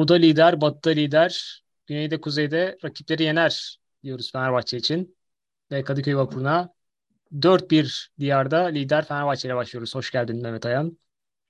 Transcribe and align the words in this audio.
Doğuda 0.00 0.14
lider, 0.14 0.60
batıda 0.60 0.90
lider, 0.90 1.62
güneyde 1.86 2.20
kuzeyde 2.20 2.78
rakipleri 2.84 3.22
yener 3.22 3.78
diyoruz 4.02 4.32
Fenerbahçe 4.32 4.76
için. 4.76 5.16
Ve 5.70 5.84
Kadıköy 5.84 6.16
Vapur'una 6.16 6.74
4-1 7.32 8.08
diyarda 8.18 8.64
lider 8.64 9.04
Fenerbahçe 9.04 9.48
ile 9.48 9.56
başlıyoruz. 9.56 9.94
Hoş 9.94 10.10
geldin 10.10 10.42
Mehmet 10.42 10.66
Ayan. 10.66 10.98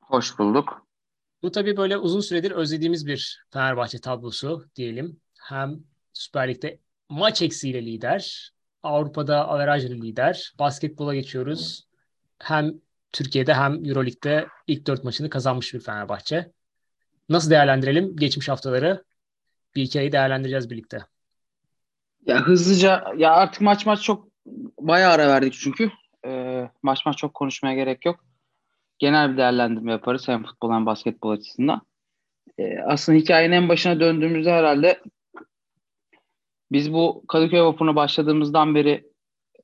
Hoş 0.02 0.39
bulduk. 0.39 0.87
Bu 1.42 1.51
tabii 1.51 1.77
böyle 1.77 1.97
uzun 1.97 2.20
süredir 2.20 2.51
özlediğimiz 2.51 3.06
bir 3.06 3.45
Fenerbahçe 3.51 3.98
tablosu 3.98 4.67
diyelim. 4.77 5.20
Hem 5.41 5.78
Süper 6.12 6.48
Lig'de 6.48 6.78
maç 7.09 7.42
eksiğiyle 7.42 7.87
lider, 7.87 8.53
Avrupa'da 8.83 9.48
averajlı 9.48 9.95
lider, 9.95 10.53
basketbola 10.59 11.14
geçiyoruz. 11.14 11.87
Hem 12.39 12.75
Türkiye'de 13.12 13.55
hem 13.55 13.84
Euroleague'de 13.84 14.48
ilk 14.67 14.87
dört 14.87 15.05
maçını 15.05 15.30
kazanmış 15.30 15.75
bir 15.75 15.80
Fenerbahçe. 15.80 16.53
Nasıl 17.30 17.51
değerlendirelim 17.51 18.16
geçmiş 18.16 18.48
haftaları? 18.48 19.05
Bir 19.75 19.83
hikayeyi 19.83 20.12
değerlendireceğiz 20.12 20.70
birlikte. 20.70 20.98
Ya 22.27 22.41
hızlıca 22.41 23.05
ya 23.16 23.33
artık 23.33 23.61
maç 23.62 23.87
maç 23.87 24.03
çok 24.03 24.29
bayağı 24.80 25.12
ara 25.12 25.29
verdik 25.29 25.53
çünkü. 25.53 25.91
Ee, 26.27 26.70
maç 26.83 27.06
maç 27.06 27.19
çok 27.19 27.34
konuşmaya 27.34 27.75
gerek 27.75 28.05
yok. 28.05 28.25
Genel 28.98 29.33
bir 29.33 29.37
değerlendirme 29.37 29.93
yaparız 29.93 30.29
hem 30.29 30.45
futbol 30.45 30.73
hem 30.73 30.87
basketbol 30.87 31.30
açısından. 31.30 31.80
Ee, 32.58 32.78
aslında 32.78 33.19
hikayenin 33.19 33.56
en 33.56 33.69
başına 33.69 34.01
döndüğümüzde 34.01 34.53
herhalde 34.53 35.01
biz 36.73 36.92
bu 36.92 37.25
Kadıköy 37.28 37.61
Vapuru'na 37.61 37.97
başladığımızdan 37.97 38.75
beri 38.75 39.11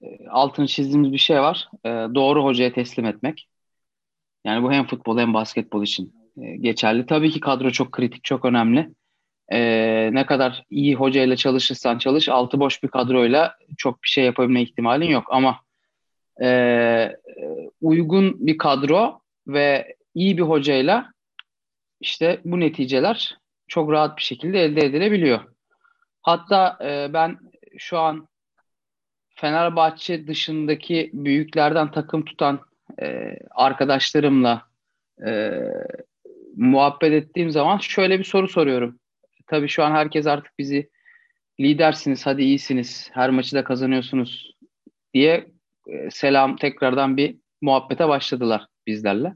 e, 0.03 0.29
altını 0.29 0.67
çizdiğimiz 0.67 1.13
bir 1.13 1.19
şey 1.19 1.41
var. 1.41 1.69
E, 1.85 1.89
doğru 1.89 2.45
hocaya 2.45 2.73
teslim 2.73 3.07
etmek. 3.07 3.49
Yani 4.45 4.63
bu 4.63 4.73
hem 4.73 4.87
futbol 4.87 5.19
hem 5.19 5.35
basketbol 5.35 5.83
için 5.83 6.07
e, 6.07 6.16
geçerli. 6.37 7.07
Tabii 7.07 7.31
ki 7.31 7.41
kadro 7.41 7.71
çok 7.71 7.93
kritik, 7.93 8.25
çok 8.25 8.45
önemli. 8.45 8.91
E, 9.53 9.61
ne 10.13 10.27
kadar 10.27 10.65
iyi 10.71 10.95
hocayla 10.95 11.37
çalışırsan 11.37 11.99
çalış, 11.99 12.29
altı 12.29 12.61
boş 12.61 12.83
bir 12.83 12.89
kadroyla 12.89 13.55
çok 13.77 14.03
bir 14.03 14.09
şey 14.09 14.25
yapabilme 14.25 14.63
ihtimalin 14.63 15.11
yok. 15.11 15.25
Ama 15.31 15.61
e, 16.43 17.17
uygun 17.81 18.47
bir 18.47 18.59
kadro 18.59 19.21
ve 19.47 19.97
iyi 20.15 20.39
bir 20.39 20.43
hocayla 20.43 21.13
işte 22.01 22.41
bu 22.45 22.61
neticeler 22.61 23.39
çok 23.69 23.93
rahat 23.93 24.19
bir 24.19 24.23
şekilde 24.23 24.65
elde 24.65 24.81
edilebiliyor. 24.81 25.41
Hatta 26.23 26.79
e, 26.85 27.13
ben 27.13 27.39
şu 27.79 27.99
an 27.99 28.29
Fenerbahçe 29.29 30.27
dışındaki 30.27 31.11
büyüklerden 31.13 31.91
takım 31.91 32.25
tutan 32.25 32.61
e, 33.03 33.39
arkadaşlarımla 33.51 34.63
e, 35.27 35.61
muhabbet 36.57 37.13
ettiğim 37.13 37.51
zaman 37.51 37.79
şöyle 37.79 38.19
bir 38.19 38.25
soru 38.25 38.49
soruyorum. 38.49 38.99
Tabii 39.47 39.69
şu 39.69 39.85
an 39.85 39.91
herkes 39.91 40.27
artık 40.27 40.59
bizi 40.59 40.91
lidersiniz, 41.61 42.27
hadi 42.27 42.43
iyisiniz, 42.43 43.11
her 43.13 43.31
maçı 43.31 43.57
da 43.57 43.65
kazanıyorsunuz 43.65 44.53
diye 45.15 45.51
e, 45.89 46.11
selam 46.11 46.57
tekrardan 46.57 47.17
bir 47.17 47.37
muhabbete 47.61 48.09
başladılar 48.09 48.67
bizlerle. 48.87 49.35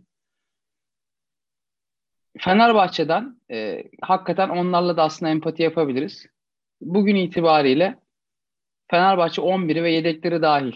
Fenerbahçe'den 2.38 3.40
e, 3.50 3.84
hakikaten 4.02 4.48
onlarla 4.48 4.96
da 4.96 5.02
aslında 5.02 5.32
empati 5.32 5.62
yapabiliriz. 5.62 6.26
Bugün 6.80 7.16
itibariyle 7.16 7.98
Fenerbahçe 8.90 9.42
11'i 9.42 9.82
ve 9.82 9.92
yedekleri 9.92 10.42
dahil. 10.42 10.74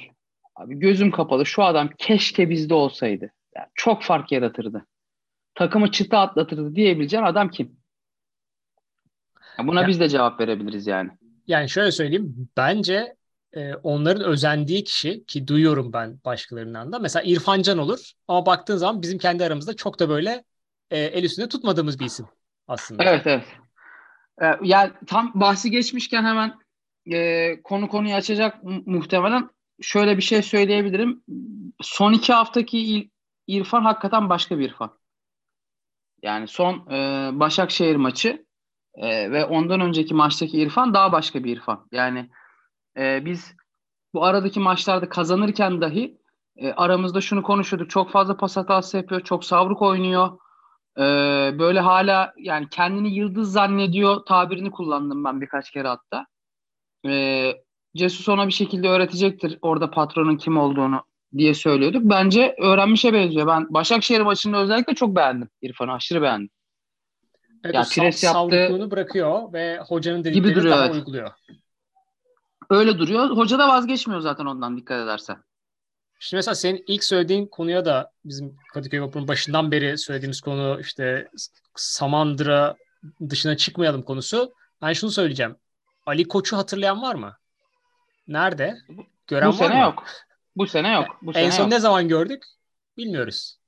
Abi 0.56 0.78
gözüm 0.78 1.10
kapalı 1.10 1.47
şu 1.47 1.62
adam 1.62 1.91
keşke 1.99 2.50
bizde 2.50 2.75
olsaydı. 2.75 3.33
Yani 3.56 3.69
çok 3.75 4.03
fark 4.03 4.33
yaratırdı. 4.33 4.87
Takımı 5.54 5.91
çıta 5.91 6.19
atlatırdı 6.19 6.75
diyebileceğin 6.75 7.25
adam 7.25 7.48
kim? 7.48 7.76
Buna 9.59 9.81
ya, 9.81 9.88
biz 9.88 10.00
de 10.00 10.09
cevap 10.09 10.41
verebiliriz 10.41 10.87
yani. 10.87 11.10
Yani 11.47 11.69
şöyle 11.69 11.92
söyleyeyim. 11.92 12.48
Bence 12.56 13.16
e, 13.53 13.75
onların 13.75 14.25
özendiği 14.25 14.84
kişi 14.84 15.25
ki 15.26 15.48
duyuyorum 15.48 15.92
ben 15.92 16.19
başkalarından 16.25 16.92
da. 16.92 16.98
Mesela 16.98 17.22
İrfan 17.22 17.62
Can 17.62 17.78
olur 17.78 18.12
ama 18.28 18.47
baktığın 18.47 18.76
zaman 18.76 19.03
bizim 19.03 19.19
kendi 19.19 19.44
aramızda 19.44 19.76
çok 19.76 20.00
da 20.00 20.09
böyle 20.09 20.44
e, 20.91 20.98
el 20.98 21.25
üstünde 21.25 21.48
tutmadığımız 21.48 22.00
bir 22.00 22.04
isim 22.04 22.26
aslında. 22.69 23.04
Evet 23.04 23.26
evet. 23.26 23.44
E, 24.42 24.47
yani 24.62 24.92
tam 25.06 25.32
bahsi 25.34 25.71
geçmişken 25.71 26.25
hemen 26.25 26.54
e, 27.12 27.62
konu 27.62 27.88
konuyu 27.88 28.15
açacak 28.15 28.62
muhtemelen 28.86 29.50
şöyle 29.81 30.16
bir 30.16 30.22
şey 30.22 30.42
söyleyebilirim. 30.42 31.22
Son 31.81 32.12
iki 32.12 32.32
haftaki 32.32 33.10
İrfan 33.47 33.82
hakikaten 33.82 34.28
başka 34.28 34.59
bir 34.59 34.69
İrfan. 34.69 34.98
Yani 36.24 36.48
son 36.48 36.90
e, 36.90 37.30
Başakşehir 37.32 37.96
maçı 37.96 38.46
e, 38.94 39.30
ve 39.30 39.44
ondan 39.44 39.80
önceki 39.80 40.14
maçtaki 40.14 40.58
İrfan 40.58 40.94
daha 40.94 41.12
başka 41.12 41.44
bir 41.44 41.56
İrfan. 41.56 41.86
Yani 41.92 42.30
e, 42.98 43.24
biz 43.24 43.56
bu 44.14 44.24
aradaki 44.24 44.60
maçlarda 44.60 45.08
kazanırken 45.08 45.80
dahi 45.80 46.18
e, 46.56 46.72
aramızda 46.72 47.20
şunu 47.20 47.42
konuşuyorduk. 47.42 47.90
Çok 47.90 48.10
fazla 48.10 48.36
pas 48.36 48.56
hatası 48.56 48.96
yapıyor, 48.96 49.20
çok 49.20 49.44
savruk 49.44 49.82
oynuyor. 49.82 50.38
E, 50.98 51.02
böyle 51.58 51.80
hala 51.80 52.32
yani 52.38 52.68
kendini 52.70 53.14
yıldız 53.14 53.52
zannediyor 53.52 54.26
tabirini 54.26 54.70
kullandım 54.70 55.24
ben 55.24 55.41
birkaç 55.41 55.70
kere 55.70 55.88
hatta. 55.88 56.26
E, 57.06 57.52
Cesus 57.96 58.28
ona 58.28 58.46
bir 58.46 58.52
şekilde 58.52 58.88
öğretecektir 58.88 59.58
orada 59.62 59.91
patronun 59.91 60.36
kim 60.36 60.58
olduğunu 60.58 61.04
diye 61.39 61.55
söylüyorduk. 61.55 62.03
Bence 62.05 62.55
öğrenmişe 62.59 63.12
benziyor. 63.12 63.47
Ben 63.47 63.75
Başakşehir 63.75 64.21
maçında 64.21 64.62
özellikle 64.62 64.95
çok 64.95 65.17
beğendim 65.17 65.49
İrfan'ı. 65.62 65.93
Aşırı 65.93 66.22
beğendim. 66.22 66.50
Evet, 67.65 67.75
ya 67.75 67.83
pres 67.83 68.25
yaptı. 68.25 68.91
bırakıyor 68.91 69.53
ve 69.53 69.78
hocanın 69.78 70.25
dediklerini 70.25 70.49
gibi 70.49 70.55
duruyor, 70.55 70.77
daha 70.77 70.87
evet. 70.87 70.95
uyguluyor. 70.95 71.31
Öyle 72.71 72.99
duruyor. 72.99 73.31
Hoca 73.31 73.59
da 73.59 73.69
vazgeçmiyor 73.69 74.21
zaten 74.21 74.47
ondan 74.47 74.77
dikkat 74.77 75.05
edersen. 75.05 75.37
Şimdi 76.19 76.39
mesela 76.39 76.55
senin 76.55 76.84
ilk 76.87 77.05
söylediğin 77.05 77.47
konuya 77.47 77.84
da 77.84 78.11
bizim 78.25 78.56
Kadıköy 78.72 79.01
Vapur'un 79.01 79.28
başından 79.28 79.71
beri 79.71 79.99
söylediğimiz 79.99 80.41
konu 80.41 80.81
işte 80.81 81.28
Samandıra 81.77 82.77
dışına 83.31 83.56
çıkmayalım 83.56 84.03
konusu. 84.03 84.53
Ben 84.83 84.93
şunu 84.93 85.11
söyleyeceğim. 85.11 85.56
Ali 86.06 86.28
Koç'u 86.28 86.56
hatırlayan 86.56 87.03
var 87.03 87.15
mı? 87.15 87.37
Nerede? 88.28 88.77
Gören 89.27 89.49
Bu 89.49 89.53
var 89.53 89.59
sene 89.59 89.75
mı? 89.75 89.83
yok. 89.83 90.05
Bu 90.56 90.66
sene 90.66 90.92
yok. 90.92 91.19
Bu 91.22 91.32
en 91.32 91.50
son 91.50 91.62
yok. 91.62 91.72
ne 91.72 91.78
zaman 91.81 92.09
gördük? 92.09 92.44
Bilmiyoruz. 92.97 93.59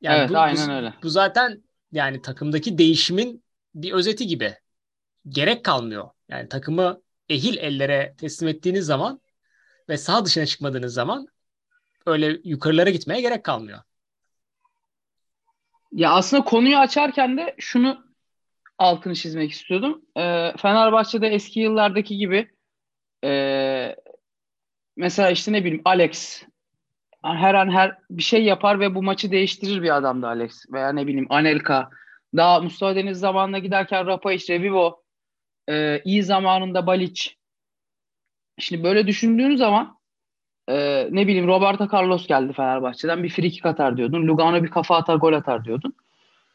Yani 0.00 0.18
evet, 0.18 0.30
bu, 0.30 0.38
aynen 0.38 0.68
bu, 0.68 0.72
öyle. 0.72 0.94
Bu 1.02 1.08
zaten 1.10 1.62
yani 1.92 2.22
takımdaki 2.22 2.78
değişimin 2.78 3.44
bir 3.74 3.92
özeti 3.92 4.26
gibi. 4.26 4.54
Gerek 5.28 5.64
kalmıyor. 5.64 6.10
Yani 6.28 6.48
takımı 6.48 7.02
ehil 7.28 7.56
ellere 7.56 8.14
teslim 8.18 8.48
ettiğiniz 8.48 8.86
zaman 8.86 9.20
ve 9.88 9.96
sağ 9.96 10.24
dışına 10.24 10.46
çıkmadığınız 10.46 10.94
zaman 10.94 11.26
öyle 12.06 12.40
yukarılara 12.44 12.90
gitmeye 12.90 13.20
gerek 13.20 13.44
kalmıyor. 13.44 13.78
Ya 15.92 16.12
aslında 16.12 16.44
konuyu 16.44 16.76
açarken 16.76 17.36
de 17.38 17.54
şunu 17.58 18.04
altını 18.78 19.14
çizmek 19.14 19.50
istiyordum. 19.50 20.02
E, 20.16 20.52
Fenerbahçe'de 20.56 21.28
eski 21.28 21.60
yıllardaki 21.60 22.16
gibi 22.16 22.50
e, 23.24 23.96
mesela 24.96 25.30
işte 25.30 25.52
ne 25.52 25.64
bileyim 25.64 25.82
Alex 25.84 26.42
her 27.22 27.54
an 27.54 27.70
her 27.70 27.96
bir 28.10 28.22
şey 28.22 28.44
yapar 28.44 28.80
ve 28.80 28.94
bu 28.94 29.02
maçı 29.02 29.30
değiştirir 29.30 29.82
bir 29.82 29.96
adamdı 29.96 30.26
Alex. 30.26 30.64
Veya 30.72 30.92
ne 30.92 31.06
bileyim 31.06 31.26
Anelka. 31.30 31.90
Daha 32.36 32.60
Mustafa 32.60 32.96
Deniz 32.96 33.18
zamanına 33.18 33.58
giderken 33.58 34.06
Rapayic, 34.06 34.54
Revivo. 34.54 35.02
E, 35.68 36.00
iyi 36.04 36.22
zamanında 36.22 36.86
Balic. 36.86 37.30
Şimdi 38.58 38.84
böyle 38.84 39.06
düşündüğün 39.06 39.56
zaman 39.56 39.98
e, 40.68 41.08
ne 41.10 41.26
bileyim 41.26 41.46
Roberto 41.46 41.88
Carlos 41.92 42.26
geldi 42.26 42.52
Fenerbahçe'den 42.52 43.22
bir 43.22 43.28
frikik 43.28 43.66
atar 43.66 43.96
diyordun. 43.96 44.28
Lugano 44.28 44.62
bir 44.62 44.70
kafa 44.70 44.96
atar 44.96 45.16
gol 45.16 45.32
atar 45.32 45.64
diyordun. 45.64 45.94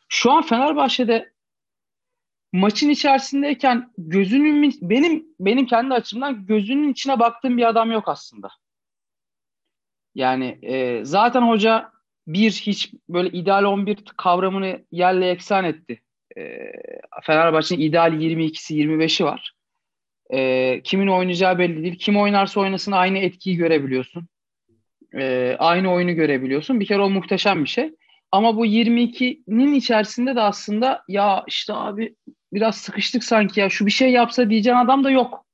Şu 0.09 0.31
an 0.31 0.41
Fenerbahçe'de 0.41 1.31
maçın 2.53 2.89
içerisindeyken 2.89 3.91
gözünün 3.97 4.73
benim 4.81 5.25
benim 5.39 5.65
kendi 5.65 5.94
açımdan 5.94 6.45
gözünün 6.45 6.91
içine 6.91 7.19
baktığım 7.19 7.57
bir 7.57 7.69
adam 7.69 7.91
yok 7.91 8.07
aslında. 8.07 8.49
Yani 10.15 10.59
e, 10.61 11.05
zaten 11.05 11.41
hoca 11.41 11.91
bir 12.27 12.51
hiç 12.51 12.94
böyle 13.09 13.29
ideal 13.29 13.63
11 13.63 14.03
kavramını 14.17 14.85
yerle 14.91 15.29
eksan 15.29 15.63
etti. 15.63 16.01
E, 16.38 16.71
Fenerbahçe'nin 17.23 17.81
ideal 17.81 18.13
22'si 18.13 18.73
25'i 18.73 19.25
var. 19.25 19.53
E, 20.33 20.81
kimin 20.83 21.07
oynayacağı 21.07 21.59
belli 21.59 21.83
değil. 21.83 21.97
Kim 21.97 22.17
oynarsa 22.17 22.59
oynasın 22.59 22.91
aynı 22.91 23.17
etkiyi 23.17 23.57
görebiliyorsun. 23.57 24.27
E, 25.13 25.55
aynı 25.59 25.93
oyunu 25.93 26.15
görebiliyorsun. 26.15 26.79
Bir 26.79 26.85
kere 26.85 27.01
o 27.01 27.09
muhteşem 27.09 27.63
bir 27.63 27.69
şey. 27.69 27.91
Ama 28.31 28.57
bu 28.57 28.65
22'nin 28.65 29.73
içerisinde 29.73 30.35
de 30.35 30.41
aslında 30.41 31.03
ya 31.07 31.43
işte 31.47 31.73
abi 31.73 32.15
biraz 32.53 32.77
sıkıştık 32.77 33.23
sanki 33.23 33.59
ya 33.59 33.69
şu 33.69 33.85
bir 33.85 33.91
şey 33.91 34.11
yapsa 34.11 34.49
diyeceğin 34.49 34.77
adam 34.77 35.03
da 35.03 35.09
yok. 35.09 35.45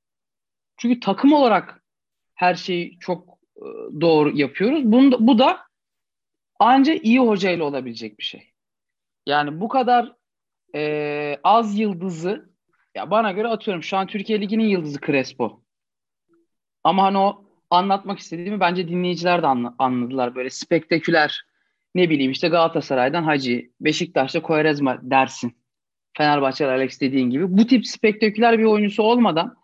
Çünkü 0.78 1.00
takım 1.00 1.34
olarak 1.34 1.84
her 2.36 2.56
şeyi 2.56 3.00
çok 3.00 3.38
e, 3.58 3.66
doğru 4.02 4.38
yapıyoruz. 4.38 4.84
Bunu, 4.84 5.28
bu 5.28 5.40
da 5.40 5.60
ancak 6.60 7.06
iyi 7.06 7.20
hocayla 7.20 7.66
olabilecek 7.66 8.20
bir 8.20 8.24
şey. 8.24 8.50
Yani 9.26 9.62
bu 9.62 9.68
kadar 9.68 10.14
e, 10.76 11.40
az 11.44 11.80
yıldızı 11.80 12.54
ya 12.96 13.12
bana 13.12 13.32
göre 13.32 13.48
atıyorum 13.48 13.84
şu 13.84 13.98
an 13.98 14.08
Türkiye 14.08 14.42
Ligi'nin 14.42 14.68
yıldızı 14.68 15.00
Crespo. 15.00 15.64
Ama 16.84 17.04
hani 17.04 17.18
o 17.18 17.46
anlatmak 17.70 18.20
istediğimi 18.20 18.60
bence 18.60 18.88
dinleyiciler 18.88 19.42
de 19.42 19.48
anla, 19.48 19.76
anladılar. 19.80 20.36
Böyle 20.36 20.50
spektaküler 20.50 21.46
ne 21.96 22.10
bileyim 22.10 22.32
işte 22.32 22.48
Galatasaray'dan 22.48 23.24
Hacı, 23.24 23.72
Beşiktaş'ta 23.82 24.42
Koyrezma 24.42 25.00
dersin. 25.02 25.63
Fenerbahçe 26.18 26.68
Alex 26.68 27.02
dediğin 27.02 27.30
gibi. 27.30 27.58
Bu 27.58 27.68
tip 27.68 27.88
spektaküler 27.88 28.60
bir 28.60 28.64
oyuncusu 28.64 29.04
olmadan 29.04 29.56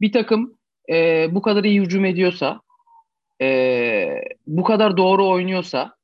bir 0.00 0.12
takım 0.12 0.58
e, 0.90 1.26
bu 1.30 1.42
kadar 1.42 1.64
iyi 1.64 1.80
hücum 1.80 2.04
ediyorsa, 2.04 2.60
e, 3.40 4.08
bu 4.46 4.64
kadar 4.64 4.96
doğru 4.96 5.28
oynuyorsa 5.28 5.96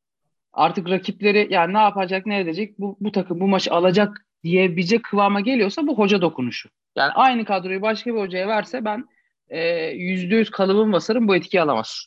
artık 0.53 0.91
rakipleri 0.91 1.49
yani 1.51 1.75
ne 1.75 1.79
yapacak 1.79 2.27
ne 2.27 2.41
edecek 2.41 2.79
bu, 2.79 2.97
bu 3.01 3.13
takım 3.13 3.41
bu 3.41 3.49
maçı 3.49 3.73
alacak 3.73 4.27
diyebilecek 4.45 5.05
kıvama 5.05 5.41
geliyorsa 5.41 5.87
bu 5.87 5.99
hoca 5.99 6.21
dokunuşu. 6.21 6.69
Yani 6.97 7.13
aynı 7.13 7.45
kadroyu 7.45 7.83
başka 7.83 8.15
bir 8.15 8.21
hocaya 8.21 8.49
verse 8.49 8.85
ben 8.85 9.09
e, 9.49 9.87
yüzde 9.87 10.37
yüz 10.37 10.51
kalıbım 10.51 10.93
basarım 10.93 11.29
bu 11.29 11.37
etkiyi 11.37 11.63
alamaz. 11.63 12.07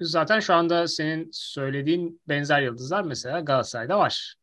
Zaten 0.00 0.40
şu 0.40 0.54
anda 0.54 0.88
senin 0.88 1.28
söylediğin 1.32 2.20
benzer 2.28 2.62
yıldızlar 2.62 3.02
mesela 3.02 3.40
Galatasaray'da 3.40 3.98
var. 3.98 4.34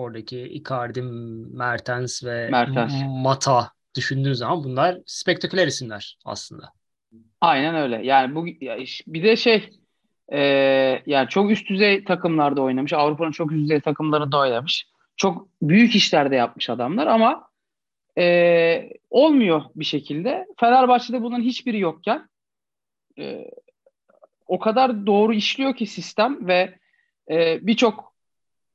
Oradaki 0.00 0.40
Icardi, 0.40 1.02
Mertens 1.02 2.24
ve 2.24 2.48
Mertens. 2.50 2.92
Mata 3.08 3.72
düşündüğün 3.96 4.32
zaman 4.32 4.64
bunlar 4.64 4.98
spektaküler 5.06 5.66
isimler 5.66 6.18
aslında. 6.24 6.72
Aynen 7.40 7.74
öyle. 7.74 8.06
Yani 8.06 8.34
bu 8.34 8.46
bir 9.06 9.22
de 9.22 9.36
şey 9.36 9.70
e, 10.32 10.40
yani 11.06 11.28
çok 11.28 11.50
üst 11.50 11.68
düzey 11.68 12.04
takımlarda 12.04 12.62
oynamış. 12.62 12.92
Avrupa'nın 12.92 13.32
çok 13.32 13.52
üst 13.52 13.62
düzey 13.62 13.80
takımlarında 13.80 14.38
oynamış. 14.38 14.86
Çok 15.16 15.48
büyük 15.62 15.94
işlerde 15.94 16.36
yapmış 16.36 16.70
adamlar 16.70 17.06
ama 17.06 17.48
e, 18.18 18.90
olmuyor 19.10 19.62
bir 19.76 19.84
şekilde. 19.84 20.46
Fenerbahçe'de 20.60 21.22
bunun 21.22 21.40
hiçbiri 21.40 21.78
yokken 21.78 22.28
e, 23.18 23.50
o 24.46 24.58
kadar 24.58 25.06
doğru 25.06 25.34
işliyor 25.34 25.76
ki 25.76 25.86
sistem 25.86 26.48
ve 26.48 26.78
e, 27.30 27.66
birçok 27.66 28.09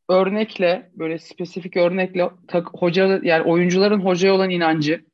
örnekle 0.10 0.92
böyle 0.96 1.20
spesifik 1.20 1.78
örnekle 1.78 2.30
tak, 2.48 2.68
hoca 2.74 3.20
yani 3.24 3.44
oyuncuların 3.44 4.00
hocaya 4.00 4.34
olan 4.34 4.50
inancı 4.50 5.06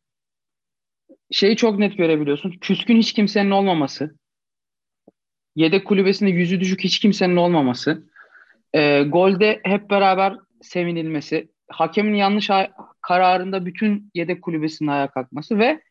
şeyi 1.32 1.56
çok 1.56 1.80
net 1.80 1.98
görebiliyorsun. 1.98 2.52
Küskün 2.52 2.98
hiç 2.98 3.14
kimsenin 3.14 3.52
olmaması. 3.52 4.16
Yedek 5.56 5.88
kulübesinde 5.88 6.30
yüzü 6.30 6.60
düşük 6.60 6.84
hiç 6.84 7.00
kimsenin 7.00 7.36
olmaması. 7.36 8.10
E, 8.74 9.04
golde 9.04 9.60
hep 9.64 9.90
beraber 9.90 10.36
sevinilmesi. 10.62 11.52
Hakemin 11.70 12.14
yanlış 12.14 12.50
kararında 13.02 13.66
bütün 13.66 14.12
yedek 14.14 14.42
kulübesinin 14.42 14.90
ayağa 14.90 15.08
kalkması 15.08 15.60
ve 15.60 15.82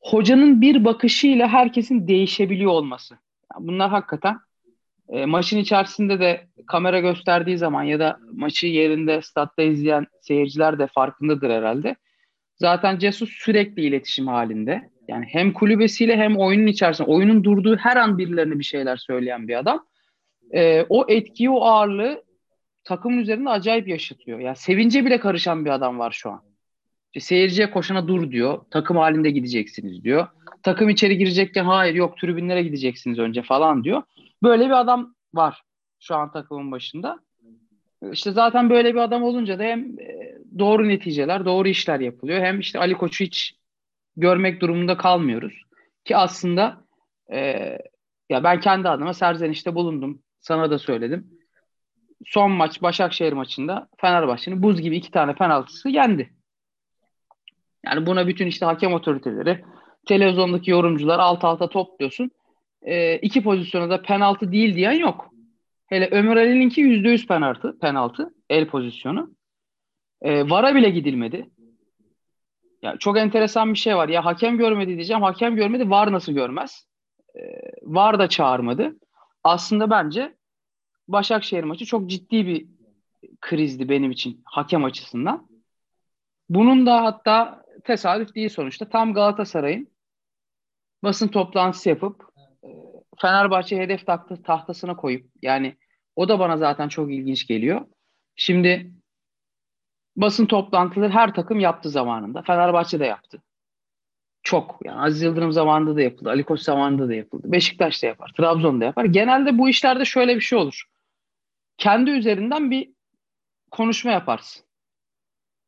hocanın 0.00 0.60
bir 0.60 0.84
bakışıyla 0.84 1.48
herkesin 1.48 2.08
değişebiliyor 2.08 2.70
olması. 2.70 3.18
Bunlar 3.58 3.90
hakikaten 3.90 4.38
e, 5.08 5.26
maçın 5.26 5.58
içerisinde 5.58 6.20
de 6.20 6.46
kamera 6.66 7.00
gösterdiği 7.00 7.58
zaman 7.58 7.82
ya 7.82 7.98
da 7.98 8.18
maçı 8.32 8.66
yerinde 8.66 9.22
statta 9.22 9.62
izleyen 9.62 10.06
seyirciler 10.20 10.78
de 10.78 10.86
farkındadır 10.86 11.50
herhalde. 11.50 11.96
Zaten 12.56 12.98
Jesus 12.98 13.30
sürekli 13.30 13.82
iletişim 13.82 14.26
halinde. 14.26 14.90
Yani 15.08 15.26
hem 15.28 15.52
kulübesiyle 15.52 16.16
hem 16.16 16.36
oyunun 16.36 16.66
içerisinde, 16.66 17.08
oyunun 17.08 17.44
durduğu 17.44 17.76
her 17.76 17.96
an 17.96 18.18
birilerine 18.18 18.58
bir 18.58 18.64
şeyler 18.64 18.96
söyleyen 18.96 19.48
bir 19.48 19.58
adam. 19.58 19.86
E, 20.54 20.86
o 20.88 21.04
etkiyi, 21.08 21.50
o 21.50 21.60
ağırlığı 21.60 22.24
takımın 22.84 23.18
üzerinde 23.18 23.50
acayip 23.50 23.88
yaşatıyor. 23.88 24.38
Yani 24.38 24.56
sevince 24.56 25.04
bile 25.04 25.20
karışan 25.20 25.64
bir 25.64 25.70
adam 25.70 25.98
var 25.98 26.10
şu 26.10 26.30
an. 26.30 26.42
Seyirciye 27.18 27.70
koşana 27.70 28.08
dur 28.08 28.30
diyor. 28.30 28.60
Takım 28.70 28.96
halinde 28.96 29.30
gideceksiniz 29.30 30.04
diyor. 30.04 30.26
Takım 30.62 30.88
içeri 30.88 31.18
girecekken 31.18 31.64
hayır 31.64 31.94
yok 31.94 32.18
tribünlere 32.18 32.62
gideceksiniz 32.62 33.18
önce 33.18 33.42
falan 33.42 33.84
diyor. 33.84 34.02
Böyle 34.42 34.66
bir 34.66 34.80
adam 34.80 35.14
var 35.34 35.62
şu 36.00 36.16
an 36.16 36.32
takımın 36.32 36.72
başında. 36.72 37.18
İşte 38.12 38.32
zaten 38.32 38.70
böyle 38.70 38.94
bir 38.94 38.98
adam 38.98 39.22
olunca 39.22 39.58
da 39.58 39.62
hem 39.62 39.80
e, 40.00 40.38
doğru 40.58 40.88
neticeler, 40.88 41.44
doğru 41.44 41.68
işler 41.68 42.00
yapılıyor. 42.00 42.40
Hem 42.40 42.60
işte 42.60 42.78
Ali 42.78 42.94
Koç'u 42.94 43.24
hiç 43.24 43.54
görmek 44.16 44.60
durumunda 44.60 44.96
kalmıyoruz. 44.96 45.62
Ki 46.04 46.16
aslında 46.16 46.84
e, 47.32 47.38
ya 48.30 48.44
ben 48.44 48.60
kendi 48.60 48.88
adıma 48.88 49.14
serzenişte 49.14 49.74
bulundum. 49.74 50.22
Sana 50.40 50.70
da 50.70 50.78
söyledim. 50.78 51.30
Son 52.26 52.50
maç 52.50 52.82
Başakşehir 52.82 53.32
maçında 53.32 53.88
Fenerbahçe'nin 54.00 54.62
buz 54.62 54.80
gibi 54.80 54.96
iki 54.96 55.10
tane 55.10 55.34
penaltısı 55.34 55.88
yendi. 55.88 56.32
Yani 57.84 58.06
buna 58.06 58.26
bütün 58.26 58.46
işte 58.46 58.66
hakem 58.66 58.92
otoriteleri, 58.92 59.64
televizyondaki 60.08 60.70
yorumcular 60.70 61.18
alt 61.18 61.44
alta 61.44 61.68
topluyorsun. 61.68 62.30
E, 62.82 63.16
iki 63.16 63.42
pozisyona 63.42 63.90
da 63.90 64.02
penaltı 64.02 64.52
değil 64.52 64.76
diyen 64.76 64.92
yok. 64.92 65.30
Hele 65.86 66.08
Ömer 66.10 66.36
Ali'ninki 66.36 66.82
%100 66.82 67.26
penaltı, 67.26 67.78
penaltı, 67.78 68.34
el 68.50 68.66
pozisyonu. 68.68 69.30
E, 70.22 70.50
VAR'a 70.50 70.74
bile 70.74 70.90
gidilmedi. 70.90 71.50
Ya 72.82 72.96
çok 72.96 73.18
enteresan 73.18 73.72
bir 73.72 73.78
şey 73.78 73.96
var. 73.96 74.08
Ya 74.08 74.24
hakem 74.24 74.58
görmedi 74.58 74.94
diyeceğim. 74.94 75.22
Hakem 75.22 75.56
görmedi. 75.56 75.90
VAR 75.90 76.12
nasıl 76.12 76.32
görmez? 76.32 76.86
E, 77.34 77.40
VAR 77.82 78.18
da 78.18 78.28
çağırmadı. 78.28 78.96
Aslında 79.44 79.90
bence 79.90 80.38
Başakşehir 81.08 81.64
maçı 81.64 81.84
çok 81.84 82.10
ciddi 82.10 82.46
bir 82.46 82.66
krizdi 83.40 83.88
benim 83.88 84.10
için 84.10 84.42
hakem 84.44 84.84
açısından. 84.84 85.48
Bunun 86.48 86.86
da 86.86 87.04
hatta 87.04 87.64
tesadüf 87.84 88.34
değil 88.34 88.48
sonuçta. 88.48 88.88
Tam 88.88 89.14
Galatasaray'ın 89.14 89.88
basın 91.02 91.28
toplantısı 91.28 91.88
yapıp 91.88 92.22
e, 92.64 92.68
Fenerbahçe 93.20 93.78
hedef 93.78 94.06
tahtı, 94.06 94.42
tahtasına 94.42 94.96
koyup 94.96 95.30
yani 95.42 95.76
o 96.16 96.28
da 96.28 96.38
bana 96.38 96.56
zaten 96.56 96.88
çok 96.88 97.12
ilginç 97.12 97.46
geliyor. 97.46 97.86
Şimdi 98.36 98.92
basın 100.16 100.46
toplantıları 100.46 101.12
her 101.12 101.34
takım 101.34 101.60
yaptı 101.60 101.90
zamanında. 101.90 102.42
Fenerbahçe 102.42 103.00
de 103.00 103.04
yaptı. 103.06 103.42
Çok. 104.42 104.78
Yani 104.84 105.00
Aziz 105.00 105.22
Yıldırım 105.22 105.52
zamanında 105.52 105.96
da 105.96 106.02
yapıldı. 106.02 106.30
Ali 106.30 106.44
Koç 106.44 106.60
zamanında 106.60 107.08
da 107.08 107.14
yapıldı. 107.14 107.52
Beşiktaş 107.52 108.02
da 108.02 108.06
yapar. 108.06 108.32
Trabzon 108.36 108.80
da 108.80 108.84
yapar. 108.84 109.04
Genelde 109.04 109.58
bu 109.58 109.68
işlerde 109.68 110.04
şöyle 110.04 110.36
bir 110.36 110.40
şey 110.40 110.58
olur. 110.58 110.84
Kendi 111.78 112.10
üzerinden 112.10 112.70
bir 112.70 112.92
konuşma 113.70 114.10
yaparsın. 114.10 114.64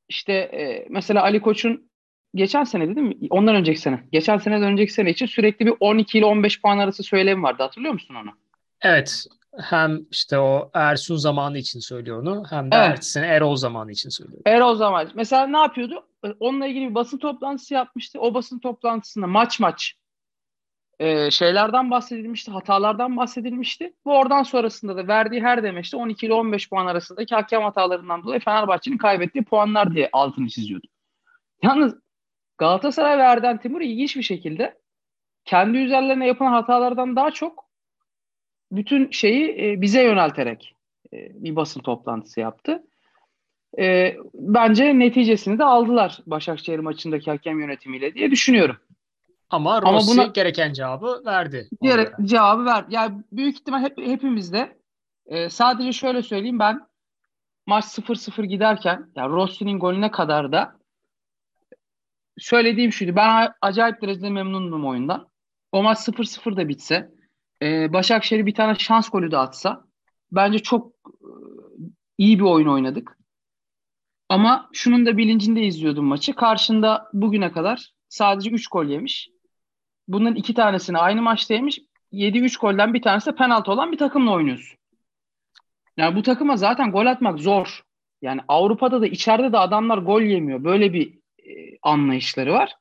İşte 0.09 0.33
e, 0.33 0.87
mesela 0.91 1.23
Ali 1.23 1.41
Koç'un 1.41 1.90
geçen 2.35 2.65
sene 2.65 2.97
değil 2.97 3.07
mi? 3.07 3.17
Ondan 3.31 3.55
önceki 3.55 3.81
sene. 3.81 4.05
Geçen 4.13 4.39
sene 4.39 4.61
önceki 4.61 4.93
sene 4.93 5.11
için 5.11 5.27
sürekli 5.27 5.67
bir 5.67 5.75
12 5.81 6.19
ile 6.19 6.25
15 6.25 6.63
puan 6.63 6.79
arası 6.79 7.03
söylemi 7.03 7.43
vardı. 7.43 7.63
Hatırlıyor 7.63 7.93
musun 7.93 8.15
onu? 8.15 8.31
Evet. 8.83 9.27
Hem 9.59 10.01
işte 10.11 10.39
o 10.39 10.71
Ersun 10.75 11.17
zamanı 11.17 11.59
için 11.59 11.81
söylüyor 11.81 12.23
onu 12.23 12.45
hem 12.51 12.71
de 12.71 12.77
evet. 12.77 12.89
ertesi 12.89 13.11
sene 13.11 13.27
Erol 13.27 13.57
zamanı 13.57 13.93
için 13.93 14.09
söylüyor. 14.09 14.43
Erol 14.47 14.75
zamanı. 14.75 15.11
Mesela 15.15 15.47
ne 15.47 15.59
yapıyordu? 15.59 16.07
Onunla 16.41 16.67
ilgili 16.67 16.91
bir 16.91 16.95
basın 16.95 17.19
toplantısı 17.19 17.75
yapmıştı. 17.75 18.21
O 18.21 18.35
basın 18.35 18.59
toplantısında 18.59 19.27
maç 19.27 19.61
maç 19.61 19.95
e, 21.01 21.31
şeylerden 21.31 21.91
bahsedilmişti, 21.91 22.51
hatalardan 22.51 23.17
bahsedilmişti. 23.17 23.95
Bu 24.05 24.19
oradan 24.19 24.43
sonrasında 24.43 24.97
da 24.97 25.09
verdiği 25.09 25.43
her 25.43 25.63
demeçte 25.63 25.97
12 25.97 26.27
ile 26.27 26.35
15 26.35 26.71
puan 26.71 26.87
arasındaki 26.87 27.35
hakem 27.35 27.63
hatalarından 27.63 28.23
dolayı 28.23 28.41
Fenerbahçe'nin 28.41 28.99
kaybettiği 28.99 29.45
puanlar 29.45 29.95
diye 29.95 30.09
altını 30.13 30.49
çiziyordu. 30.49 30.87
Yalnız 31.63 31.95
Galatasaray 32.61 33.19
ve 33.19 33.23
Erden 33.23 33.59
Timur 33.59 33.81
ilginç 33.81 34.17
bir 34.17 34.23
şekilde 34.23 34.79
kendi 35.45 35.79
üzerlerine 35.79 36.27
yapılan 36.27 36.53
hatalardan 36.53 37.17
daha 37.17 37.31
çok 37.31 37.65
bütün 38.73 39.11
şeyi 39.11 39.65
e, 39.65 39.81
bize 39.81 40.03
yönelterek 40.03 40.77
e, 41.13 41.17
bir 41.45 41.57
basın 41.57 41.81
toplantısı 41.81 42.41
yaptı. 42.41 42.83
E, 43.79 44.17
bence 44.35 44.99
neticesini 44.99 45.59
de 45.59 45.65
aldılar 45.65 46.19
Başakşehir 46.27 46.79
maçındaki 46.79 47.31
hakem 47.31 47.61
yönetimiyle 47.61 48.15
diye 48.15 48.31
düşünüyorum. 48.31 48.77
Ama 49.51 49.83
Rossi 49.83 50.13
Ama 50.13 50.23
buna, 50.23 50.33
gereken 50.33 50.73
cevabı 50.73 51.23
verdi. 51.27 51.69
Gerek, 51.83 52.09
cevabı 52.25 52.65
ver. 52.65 52.85
Yani 52.89 53.23
büyük 53.33 53.55
ihtimal 53.55 53.83
hep, 53.83 53.99
hepimizde 53.99 54.77
e, 55.27 55.49
sadece 55.49 55.93
şöyle 55.93 56.23
söyleyeyim 56.23 56.59
ben 56.59 56.81
maç 57.67 57.85
0-0 57.85 58.45
giderken 58.45 59.11
yani 59.17 59.33
Rossi'nin 59.33 59.79
golüne 59.79 60.11
kadar 60.11 60.53
da 60.53 60.80
söylediğim 62.41 62.93
şuydu. 62.93 63.17
Ben 63.17 63.53
acayip 63.61 64.03
derecede 64.03 64.31
memnundum 64.31 64.87
oyundan. 64.87 65.29
O 65.73 65.83
maç 65.83 65.99
0-0 65.99 66.57
da 66.57 66.69
bitse 66.69 67.11
e, 67.63 67.93
Başakşehir 67.93 68.47
bir 68.47 68.55
tane 68.55 68.75
şans 68.75 69.11
golü 69.11 69.31
de 69.31 69.37
atsa 69.37 69.85
bence 70.33 70.59
çok 70.59 70.93
e, 71.07 71.29
iyi 72.19 72.39
bir 72.39 72.45
oyun 72.45 72.69
oynadık. 72.69 73.19
Ama 74.29 74.69
şunun 74.73 75.07
da 75.07 75.17
bilincinde 75.17 75.63
izliyordum 75.63 76.05
maçı. 76.05 76.35
Karşında 76.35 77.11
bugüne 77.13 77.53
kadar 77.53 77.93
sadece 78.09 78.51
3 78.51 78.69
gol 78.69 78.85
yemiş. 78.85 79.31
Bunların 80.09 80.37
iki 80.37 80.55
tanesini 80.55 80.99
aynı 80.99 81.23
maçta 81.23 81.55
yemiş. 81.55 81.81
7-3 82.13 82.61
golden 82.61 82.95
bir 82.95 83.03
tanesi 83.03 83.27
de 83.27 83.35
penaltı 83.35 83.73
olan 83.73 83.93
bir 83.93 83.99
takımla 83.99 84.33
oynuyorsun. 84.33 84.79
Yani 85.97 86.17
bu 86.17 86.23
takıma 86.23 86.57
zaten 86.57 86.93
gol 86.93 87.07
atmak 87.07 87.39
zor. 87.39 87.83
Yani 88.23 88.41
Avrupa'da 88.49 89.01
da 89.01 89.07
içeride 89.07 89.53
de 89.53 89.59
adamlar 89.59 89.99
gol 89.99 90.23
yemiyor. 90.23 90.65
Böyle 90.65 90.93
bir 90.93 91.20
anlayışları 91.83 92.53
var. 92.53 92.77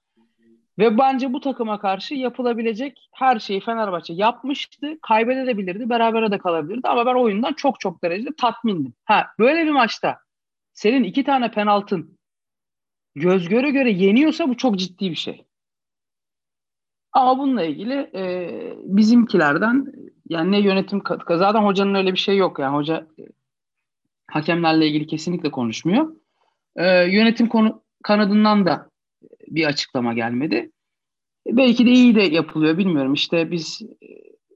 Ve 0.80 0.98
bence 0.98 1.34
bu 1.34 1.40
takıma 1.40 1.80
karşı 1.80 2.16
yapılabilecek 2.16 3.10
her 3.14 3.40
şeyi 3.40 3.60
Fenerbahçe 3.60 4.14
yapmıştı. 4.14 5.00
Kaybedebilirdi, 5.02 5.90
berabere 5.90 6.32
de 6.32 6.38
kalabilirdi. 6.38 6.88
Ama 6.88 7.06
ben 7.06 7.16
oyundan 7.16 7.54
çok 7.54 7.80
çok 7.80 8.04
derecede 8.04 8.30
tatmindim. 8.38 8.94
Ha, 9.06 9.28
böyle 9.40 9.66
bir 9.66 9.72
maçta 9.72 10.20
senin 10.74 11.04
iki 11.04 11.24
tane 11.24 11.52
penaltın 11.52 12.20
göz 13.16 13.50
göre 13.50 13.72
göre 13.72 13.92
yeniyorsa 13.92 14.50
bu 14.50 14.58
çok 14.58 14.80
ciddi 14.80 15.10
bir 15.12 15.16
şey. 15.16 15.46
Ama 17.12 17.40
bununla 17.40 17.64
ilgili 17.64 17.94
e, 18.16 18.52
bizimkilerden 18.84 19.94
yani 20.30 20.52
ne 20.52 20.60
yönetim 20.60 21.02
zaten 21.30 21.64
hocanın 21.64 21.96
öyle 21.96 22.14
bir 22.14 22.18
şey 22.18 22.38
yok 22.38 22.60
yani 22.60 22.76
hoca 22.76 23.08
e, 23.20 23.24
hakemlerle 24.28 24.88
ilgili 24.88 25.08
kesinlikle 25.08 25.52
konuşmuyor. 25.52 26.16
E, 26.76 26.86
yönetim 27.04 27.48
konu 27.48 27.84
kanadından 28.04 28.66
da 28.66 28.90
bir 29.48 29.66
açıklama 29.66 30.14
gelmedi. 30.14 30.72
E, 31.48 31.58
belki 31.58 31.86
de 31.86 31.92
iyi 31.92 32.16
de 32.16 32.22
yapılıyor 32.22 32.78
bilmiyorum. 32.78 33.14
İşte 33.14 33.52
biz 33.52 33.82
e, 33.82 34.08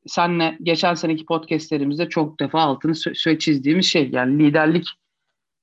senle 0.05 0.57
geçen 0.63 0.93
seneki 0.93 1.25
podcastlerimizde 1.25 2.09
çok 2.09 2.39
defa 2.39 2.62
altını 2.62 2.91
sö- 2.91 3.39
çizdiğimiz 3.39 3.85
şey 3.85 4.09
yani 4.09 4.39
liderlik 4.43 4.88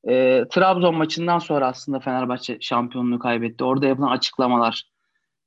e, 0.09 0.45
Trabzon 0.51 0.95
maçından 0.95 1.39
sonra 1.39 1.67
aslında 1.67 2.01
Fenerbahçe 2.01 2.59
şampiyonluğu 2.61 3.19
kaybetti. 3.19 3.65
Orada 3.65 3.87
yapılan 3.87 4.11
açıklamalar, 4.11 4.85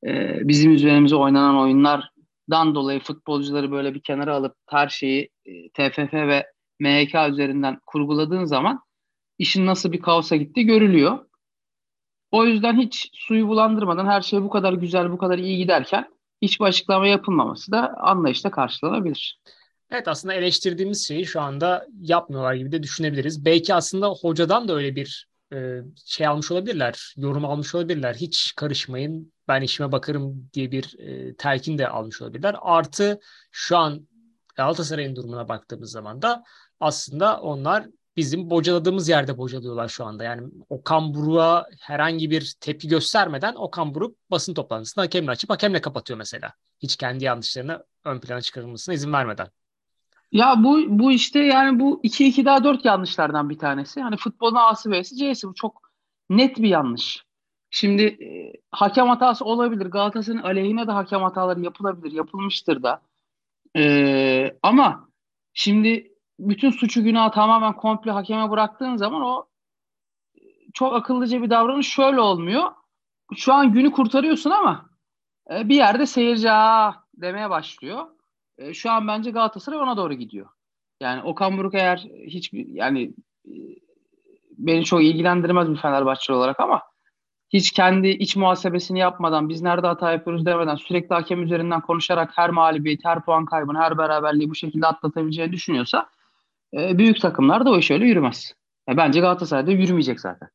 e, 0.05 0.39
bizim 0.47 0.71
üzerimize 0.71 1.15
oynanan 1.15 1.57
oyunlardan 1.57 2.75
dolayı 2.75 2.99
futbolcuları 2.99 3.71
böyle 3.71 3.93
bir 3.93 4.01
kenara 4.01 4.35
alıp 4.35 4.55
her 4.69 4.89
şeyi 4.89 5.29
e, 5.45 5.69
TFF 5.69 6.13
ve 6.13 6.45
MHK 6.79 7.29
üzerinden 7.29 7.79
kurguladığın 7.85 8.45
zaman 8.45 8.79
işin 9.37 9.65
nasıl 9.65 9.91
bir 9.91 10.01
kaosa 10.01 10.35
gitti 10.35 10.65
görülüyor. 10.65 11.25
O 12.33 12.45
yüzden 12.45 12.79
hiç 12.79 13.09
suyu 13.13 13.47
bulandırmadan 13.47 14.05
her 14.05 14.21
şey 14.21 14.41
bu 14.41 14.49
kadar 14.49 14.73
güzel, 14.73 15.11
bu 15.11 15.17
kadar 15.17 15.37
iyi 15.37 15.57
giderken 15.57 16.05
hiçbir 16.41 16.65
açıklama 16.65 17.07
yapılmaması 17.07 17.71
da 17.71 17.93
anlayışla 17.97 18.51
karşılanabilir. 18.51 19.39
Evet 19.91 20.07
aslında 20.07 20.33
eleştirdiğimiz 20.33 21.07
şeyi 21.07 21.25
şu 21.25 21.41
anda 21.41 21.87
yapmıyorlar 22.01 22.53
gibi 22.53 22.71
de 22.71 22.83
düşünebiliriz. 22.83 23.45
Belki 23.45 23.73
aslında 23.73 24.07
hocadan 24.09 24.67
da 24.67 24.75
öyle 24.75 24.95
bir 24.95 25.27
e, 25.53 25.79
şey 26.05 26.27
almış 26.27 26.51
olabilirler, 26.51 27.13
yorum 27.17 27.45
almış 27.45 27.75
olabilirler. 27.75 28.15
Hiç 28.15 28.53
karışmayın, 28.55 29.33
ben 29.47 29.61
işime 29.61 29.91
bakarım 29.91 30.49
diye 30.53 30.71
bir 30.71 30.99
e, 30.99 31.35
telkin 31.35 31.77
de 31.77 31.87
almış 31.87 32.21
olabilirler. 32.21 32.55
Artı 32.61 33.19
şu 33.51 33.77
an 33.77 34.07
Galatasaray'ın 34.55 35.15
durumuna 35.15 35.49
baktığımız 35.49 35.91
zaman 35.91 36.21
da 36.21 36.43
aslında 36.79 37.41
onlar 37.41 37.85
bizim 38.17 38.49
bocaladığımız 38.49 39.09
yerde 39.09 39.37
bocalıyorlar 39.37 39.87
şu 39.87 40.05
anda. 40.05 40.23
Yani 40.23 40.47
Okan 40.69 41.13
Buruk'a 41.13 41.67
herhangi 41.79 42.31
bir 42.31 42.55
tepki 42.59 42.87
göstermeden 42.87 43.55
Okan 43.55 43.95
Buruk 43.95 44.17
basın 44.31 44.53
toplantısında 44.53 45.03
hakemle 45.05 45.31
açıp 45.31 45.49
hakemle 45.49 45.81
kapatıyor 45.81 46.17
mesela. 46.17 46.53
Hiç 46.79 46.95
kendi 46.95 47.23
yanlışlarını 47.23 47.85
ön 48.05 48.19
plana 48.19 48.41
çıkarılmasına 48.41 48.95
izin 48.95 49.13
vermeden. 49.13 49.47
Ya 50.31 50.55
bu 50.63 50.99
bu 50.99 51.11
işte 51.11 51.39
yani 51.39 51.79
bu 51.79 52.01
2-2 52.03 52.45
daha 52.45 52.63
4 52.63 52.85
yanlışlardan 52.85 53.49
bir 53.49 53.59
tanesi. 53.59 54.01
Hani 54.01 54.17
futbolun 54.17 54.55
A'sı 54.55 54.91
B'si 54.91 55.17
C'si 55.17 55.47
bu 55.47 55.53
çok 55.53 55.81
net 56.29 56.57
bir 56.57 56.69
yanlış. 56.69 57.25
Şimdi 57.69 58.03
e, 58.03 58.53
hakem 58.71 59.07
hatası 59.07 59.45
olabilir. 59.45 59.85
Galatasaray'ın 59.85 60.43
aleyhine 60.43 60.87
de 60.87 60.91
hakem 60.91 61.21
hataları 61.21 61.61
yapılabilir. 61.61 62.11
Yapılmıştır 62.11 62.83
da. 62.83 63.01
E, 63.77 64.57
ama 64.63 65.09
şimdi 65.53 66.12
bütün 66.39 66.71
suçu 66.71 67.03
günahı 67.03 67.31
tamamen 67.31 67.73
komple 67.73 68.11
hakeme 68.11 68.49
bıraktığın 68.49 68.95
zaman 68.95 69.21
o 69.21 69.45
çok 70.73 70.93
akıllıca 70.93 71.41
bir 71.41 71.49
davranış 71.49 71.87
şöyle 71.87 72.19
olmuyor. 72.19 72.71
Şu 73.35 73.53
an 73.53 73.73
günü 73.73 73.91
kurtarıyorsun 73.91 74.49
ama 74.49 74.89
e, 75.51 75.69
bir 75.69 75.75
yerde 75.75 76.05
seyirci 76.05 76.51
Aa, 76.51 76.93
demeye 77.13 77.49
başlıyor. 77.49 78.05
E, 78.57 78.73
şu 78.73 78.91
an 78.91 79.07
bence 79.07 79.31
Galatasaray 79.31 79.79
ona 79.79 79.97
doğru 79.97 80.13
gidiyor. 80.13 80.49
Yani 81.01 81.23
Okan 81.23 81.57
Buruk 81.57 81.73
eğer 81.73 81.97
hiçbir 82.27 82.67
yani 82.67 83.13
e, 83.45 83.53
beni 84.57 84.85
çok 84.85 85.03
ilgilendirmez 85.03 85.69
bir 85.69 85.77
Fenerbahçe 85.77 86.33
olarak 86.33 86.59
ama 86.59 86.81
hiç 87.49 87.71
kendi 87.71 88.07
iç 88.07 88.35
muhasebesini 88.35 88.99
yapmadan 88.99 89.49
biz 89.49 89.61
nerede 89.61 89.87
hata 89.87 90.11
yapıyoruz 90.11 90.45
demeden 90.45 90.75
sürekli 90.75 91.13
hakem 91.13 91.43
üzerinden 91.43 91.81
konuşarak 91.81 92.31
her 92.35 92.49
mağlubiyet, 92.49 93.05
her 93.05 93.25
puan 93.25 93.45
kaybını, 93.45 93.79
her 93.79 93.97
beraberliği 93.97 94.49
bu 94.49 94.55
şekilde 94.55 94.87
atlatabileceğini 94.87 95.51
düşünüyorsa 95.51 96.09
e, 96.73 96.97
büyük 96.97 97.21
takımlar 97.21 97.65
da 97.65 97.71
o 97.71 97.77
iş 97.77 97.91
öyle 97.91 98.05
yürümez. 98.05 98.53
E, 98.89 98.97
bence 98.97 99.19
Galatasaray'da 99.19 99.71
yürümeyecek 99.71 100.19
zaten. 100.19 100.49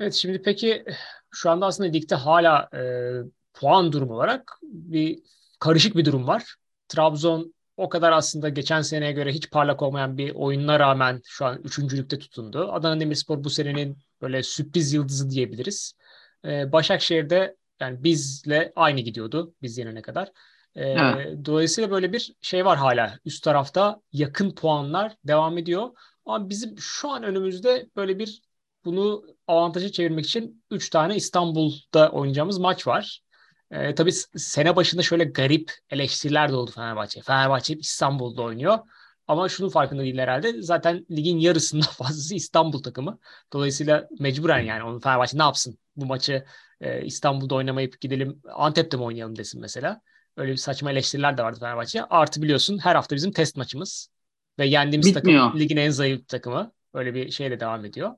Evet 0.00 0.14
şimdi 0.14 0.42
peki 0.42 0.84
şu 1.30 1.50
anda 1.50 1.66
aslında 1.66 1.90
ligde 1.90 2.14
hala 2.14 2.68
e, 2.74 2.82
puan 3.54 3.92
durumu 3.92 4.14
olarak 4.14 4.58
bir 4.62 5.18
karışık 5.58 5.96
bir 5.96 6.04
durum 6.04 6.26
var. 6.26 6.54
Trabzon 6.88 7.54
o 7.76 7.88
kadar 7.88 8.12
aslında 8.12 8.48
geçen 8.48 8.82
seneye 8.82 9.12
göre 9.12 9.32
hiç 9.32 9.50
parlak 9.50 9.82
olmayan 9.82 10.18
bir 10.18 10.34
oyununa 10.34 10.80
rağmen 10.80 11.20
şu 11.24 11.44
an 11.44 11.60
üçüncülükte 11.64 12.18
tutundu. 12.18 12.72
Adana 12.72 13.00
Demirspor 13.00 13.44
bu 13.44 13.50
senenin 13.50 13.98
böyle 14.22 14.42
sürpriz 14.42 14.92
yıldızı 14.92 15.30
diyebiliriz. 15.30 15.92
Ee, 16.44 16.72
Başakşehir'de 16.72 17.56
yani 17.80 18.04
bizle 18.04 18.72
aynı 18.76 19.00
gidiyordu 19.00 19.54
biz 19.62 19.78
yenene 19.78 20.02
kadar. 20.02 20.32
Ee, 20.76 20.94
dolayısıyla 21.44 21.90
böyle 21.90 22.12
bir 22.12 22.34
şey 22.40 22.64
var 22.64 22.78
hala. 22.78 23.18
Üst 23.24 23.44
tarafta 23.44 24.00
yakın 24.12 24.50
puanlar 24.54 25.16
devam 25.24 25.58
ediyor. 25.58 25.90
Ama 26.26 26.48
bizim 26.48 26.78
şu 26.78 27.10
an 27.10 27.22
önümüzde 27.22 27.88
böyle 27.96 28.18
bir 28.18 28.42
bunu 28.84 29.24
avantajı 29.46 29.92
çevirmek 29.92 30.26
için 30.26 30.64
3 30.70 30.90
tane 30.90 31.16
İstanbul'da 31.16 32.10
oynayacağımız 32.10 32.58
maç 32.58 32.86
var. 32.86 33.22
E, 33.70 33.94
tabii 33.94 34.12
sene 34.36 34.76
başında 34.76 35.02
şöyle 35.02 35.24
garip 35.24 35.72
eleştiriler 35.90 36.50
de 36.50 36.54
oldu 36.54 36.70
Fenerbahçe. 36.70 37.22
Fenerbahçe 37.22 37.74
İstanbul'da 37.74 38.42
oynuyor. 38.42 38.78
Ama 39.28 39.48
şunun 39.48 39.68
farkında 39.68 40.02
değil 40.02 40.18
herhalde. 40.18 40.62
Zaten 40.62 41.06
ligin 41.10 41.38
yarısından 41.38 41.86
fazlası 41.92 42.34
İstanbul 42.34 42.82
takımı. 42.82 43.18
Dolayısıyla 43.52 44.08
mecburen 44.18 44.60
yani 44.60 44.82
onu 44.82 45.00
Fenerbahçe 45.00 45.38
ne 45.38 45.42
yapsın? 45.42 45.78
Bu 45.96 46.06
maçı 46.06 46.44
e, 46.80 47.04
İstanbul'da 47.04 47.54
oynamayıp 47.54 48.00
gidelim 48.00 48.42
Antep'te 48.54 48.96
mi 48.96 49.02
oynayalım 49.02 49.36
desin 49.36 49.60
mesela. 49.60 50.00
Öyle 50.38 50.52
bir 50.52 50.56
saçma 50.56 50.90
eleştiriler 50.90 51.38
de 51.38 51.42
vardı 51.42 51.60
Fenerbahçe. 51.60 52.04
Artı 52.04 52.42
biliyorsun 52.42 52.78
her 52.78 52.94
hafta 52.94 53.16
bizim 53.16 53.32
test 53.32 53.56
maçımız. 53.56 54.08
Ve 54.58 54.66
yendiğimiz 54.66 55.16
Bitmiyor. 55.16 55.44
takım 55.44 55.60
ligin 55.60 55.76
en 55.76 55.90
zayıf 55.90 56.28
takımı. 56.28 56.72
Öyle 56.94 57.14
bir 57.14 57.30
şey 57.30 57.50
de 57.50 57.60
devam 57.60 57.84
ediyor. 57.84 58.12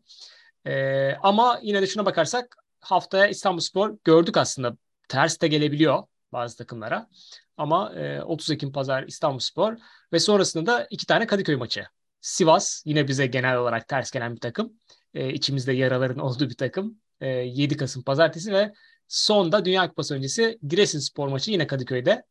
E, 0.66 1.14
ama 1.22 1.60
yine 1.62 1.82
de 1.82 1.86
şuna 1.86 2.06
bakarsak 2.06 2.56
haftaya 2.80 3.26
İstanbul 3.26 3.60
Spor 3.60 3.98
gördük 4.04 4.36
aslında 4.36 4.76
ters 5.08 5.40
de 5.40 5.48
gelebiliyor 5.48 6.02
bazı 6.32 6.56
takımlara. 6.56 7.08
Ama 7.56 7.94
e, 7.94 8.22
30 8.22 8.50
Ekim 8.50 8.72
Pazar 8.72 9.02
İstanbulspor 9.02 9.76
ve 10.12 10.18
sonrasında 10.18 10.66
da 10.66 10.86
iki 10.90 11.06
tane 11.06 11.26
Kadıköy 11.26 11.56
maçı. 11.56 11.86
Sivas 12.20 12.82
yine 12.86 13.08
bize 13.08 13.26
genel 13.26 13.56
olarak 13.56 13.88
ters 13.88 14.10
gelen 14.10 14.34
bir 14.34 14.40
takım. 14.40 14.72
E, 15.14 15.32
içimizde 15.32 15.72
yaraların 15.72 16.18
olduğu 16.24 16.50
bir 16.50 16.56
takım. 16.56 16.98
E, 17.20 17.28
7 17.28 17.76
Kasım 17.76 18.02
Pazartesi 18.02 18.52
ve 18.52 18.72
sonda 19.10 19.64
Dünya 19.64 19.88
Kupası 19.88 20.14
öncesi 20.14 20.58
Giresunspor 20.68 21.28
maçı 21.28 21.50
yine 21.50 21.66
Kadıköy'de. 21.66 22.24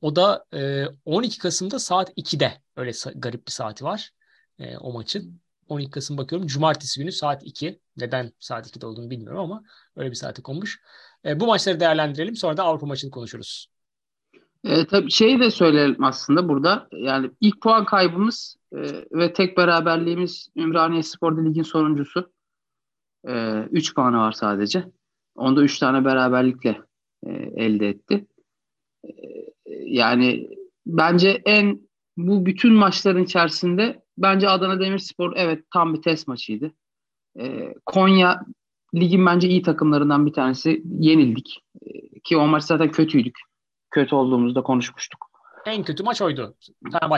O 0.00 0.16
da 0.16 0.44
e, 0.54 0.84
12 1.04 1.38
Kasım'da 1.38 1.78
saat 1.78 2.18
2'de. 2.18 2.60
Öyle 2.76 2.90
garip 3.16 3.46
bir 3.46 3.52
saati 3.52 3.84
var 3.84 4.10
e, 4.58 4.76
o 4.76 4.92
maçın. 4.92 5.40
12 5.68 5.90
Kasım 5.90 6.18
bakıyorum. 6.18 6.46
Cumartesi 6.46 7.00
günü 7.00 7.12
saat 7.12 7.42
2. 7.44 7.80
Neden 7.96 8.32
saat 8.38 8.76
2'de 8.76 8.86
olduğunu 8.86 9.10
bilmiyorum 9.10 9.40
ama 9.40 9.62
öyle 9.96 10.10
bir 10.10 10.14
saate 10.14 10.42
konmuş. 10.42 10.80
E, 11.24 11.40
bu 11.40 11.46
maçları 11.46 11.80
değerlendirelim. 11.80 12.36
Sonra 12.36 12.56
da 12.56 12.62
Avrupa 12.62 12.86
maçını 12.86 13.10
konuşuruz. 13.10 13.70
E, 14.64 14.86
tabii 14.86 15.10
şey 15.10 15.40
de 15.40 15.50
söyleyelim 15.50 16.04
aslında 16.04 16.48
burada. 16.48 16.88
Yani 16.92 17.30
ilk 17.40 17.62
puan 17.62 17.84
kaybımız 17.84 18.56
e, 18.72 18.78
ve 19.12 19.32
tek 19.32 19.56
beraberliğimiz 19.56 20.48
Ümraniye 20.56 21.02
Spor'da 21.02 21.40
ligin 21.40 21.62
sonuncusu. 21.62 22.32
3 23.24 23.90
e, 23.90 23.94
puanı 23.94 24.16
var 24.16 24.32
sadece. 24.32 24.84
Onda 25.36 25.62
3 25.62 25.78
tane 25.78 26.04
beraberlikle 26.04 26.80
e, 27.26 27.30
elde 27.56 27.88
etti. 27.88 28.26
E, 29.04 29.10
yani 29.84 30.48
bence 30.86 31.42
en 31.44 31.80
bu 32.16 32.46
bütün 32.46 32.72
maçların 32.72 33.24
içerisinde 33.24 34.02
bence 34.18 34.48
Adana 34.48 34.80
Demirspor 34.80 35.32
evet 35.36 35.64
tam 35.72 35.94
bir 35.94 36.02
test 36.02 36.28
maçıydı. 36.28 36.72
E, 37.40 37.74
Konya 37.86 38.40
ligin 38.94 39.26
bence 39.26 39.48
iyi 39.48 39.62
takımlarından 39.62 40.26
bir 40.26 40.32
tanesi. 40.32 40.82
Yenildik. 41.00 41.60
E, 41.82 42.20
ki 42.20 42.36
o 42.36 42.46
maç 42.46 42.64
zaten 42.64 42.90
kötüydük. 42.90 43.38
Kötü 43.90 44.14
olduğumuzda 44.14 44.62
konuşmuştuk. 44.62 45.26
En 45.66 45.84
kötü 45.84 46.02
maç 46.02 46.22
oydu. 46.22 46.56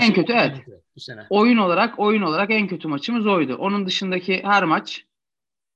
en 0.01 0.13
kötü 0.13 0.33
evet. 0.33 0.57
Bu 0.97 1.01
sene. 1.01 1.27
Oyun 1.31 1.57
olarak 1.57 1.99
oyun 1.99 2.23
olarak 2.23 2.51
en 2.51 2.67
kötü 2.67 2.89
maçımız 2.89 3.27
oydu. 3.27 3.57
Onun 3.57 3.87
dışındaki 3.87 4.43
her 4.45 4.65
maç 4.65 5.05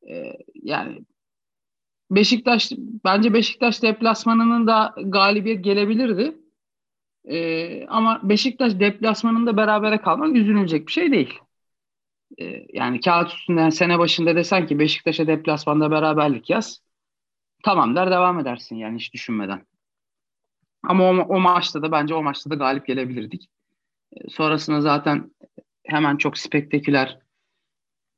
e, 0.09 0.33
yani 0.55 1.05
Beşiktaş 2.17 2.73
bence 3.05 3.35
Beşiktaş 3.35 3.83
deplasmanının 3.83 4.67
da 4.67 4.95
galibiyet 5.05 5.65
gelebilirdi. 5.65 6.37
Ee, 7.25 7.87
ama 7.87 8.21
Beşiktaş 8.23 8.81
deplasmanında 8.81 9.57
berabere 9.57 9.99
kalmak 9.99 10.37
üzülünecek 10.37 10.87
bir 10.87 10.93
şey 10.93 11.13
değil. 11.13 11.39
e, 12.41 12.67
yani 12.73 13.01
kağıt 13.01 13.33
üstünden 13.33 13.71
sene 13.71 13.99
başında 13.99 14.37
desen 14.37 14.67
ki 14.67 14.79
Beşiktaş'a 14.79 15.27
deplasmanda 15.27 15.91
beraberlik 15.91 16.51
yaz. 16.51 16.83
Tamam 17.65 17.97
der 17.97 18.11
devam 18.11 18.41
edersin 18.41 18.77
yani 18.77 18.99
hiç 18.99 19.15
düşünmeden. 19.15 19.67
Ama 20.83 21.05
o, 21.05 21.17
o 21.37 21.41
maçta 21.41 21.83
da 21.83 21.93
bence 21.93 22.15
o 22.15 22.23
maçta 22.23 22.51
da 22.51 22.55
galip 22.55 22.87
gelebilirdik. 22.87 23.51
E, 24.13 24.31
sonrasında 24.31 24.81
zaten 24.81 25.31
hemen 25.85 26.17
çok 26.17 26.39
spektaküler 26.39 27.19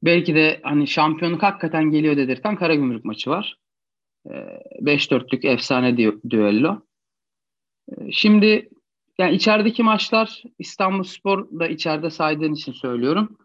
belki 0.03 0.35
de 0.35 0.61
hani 0.63 0.87
şampiyonluk 0.87 1.43
hakikaten 1.43 1.91
geliyor 1.91 2.17
dedirten 2.17 2.57
Karagümrük 2.57 3.05
maçı 3.05 3.31
var. 3.31 3.59
5-4'lük 4.27 5.45
e, 5.45 5.49
efsane 5.49 5.91
dü- 5.91 6.31
düello. 6.31 6.83
E, 7.89 8.13
şimdi 8.13 8.69
yani 9.19 9.35
içerideki 9.35 9.83
maçlar 9.83 10.43
İstanbul 10.59 11.03
Spor 11.03 11.61
da 11.61 11.69
içeride 11.69 12.11
saydığın 12.11 12.55
için 12.55 12.73
söylüyorum. 12.73 13.39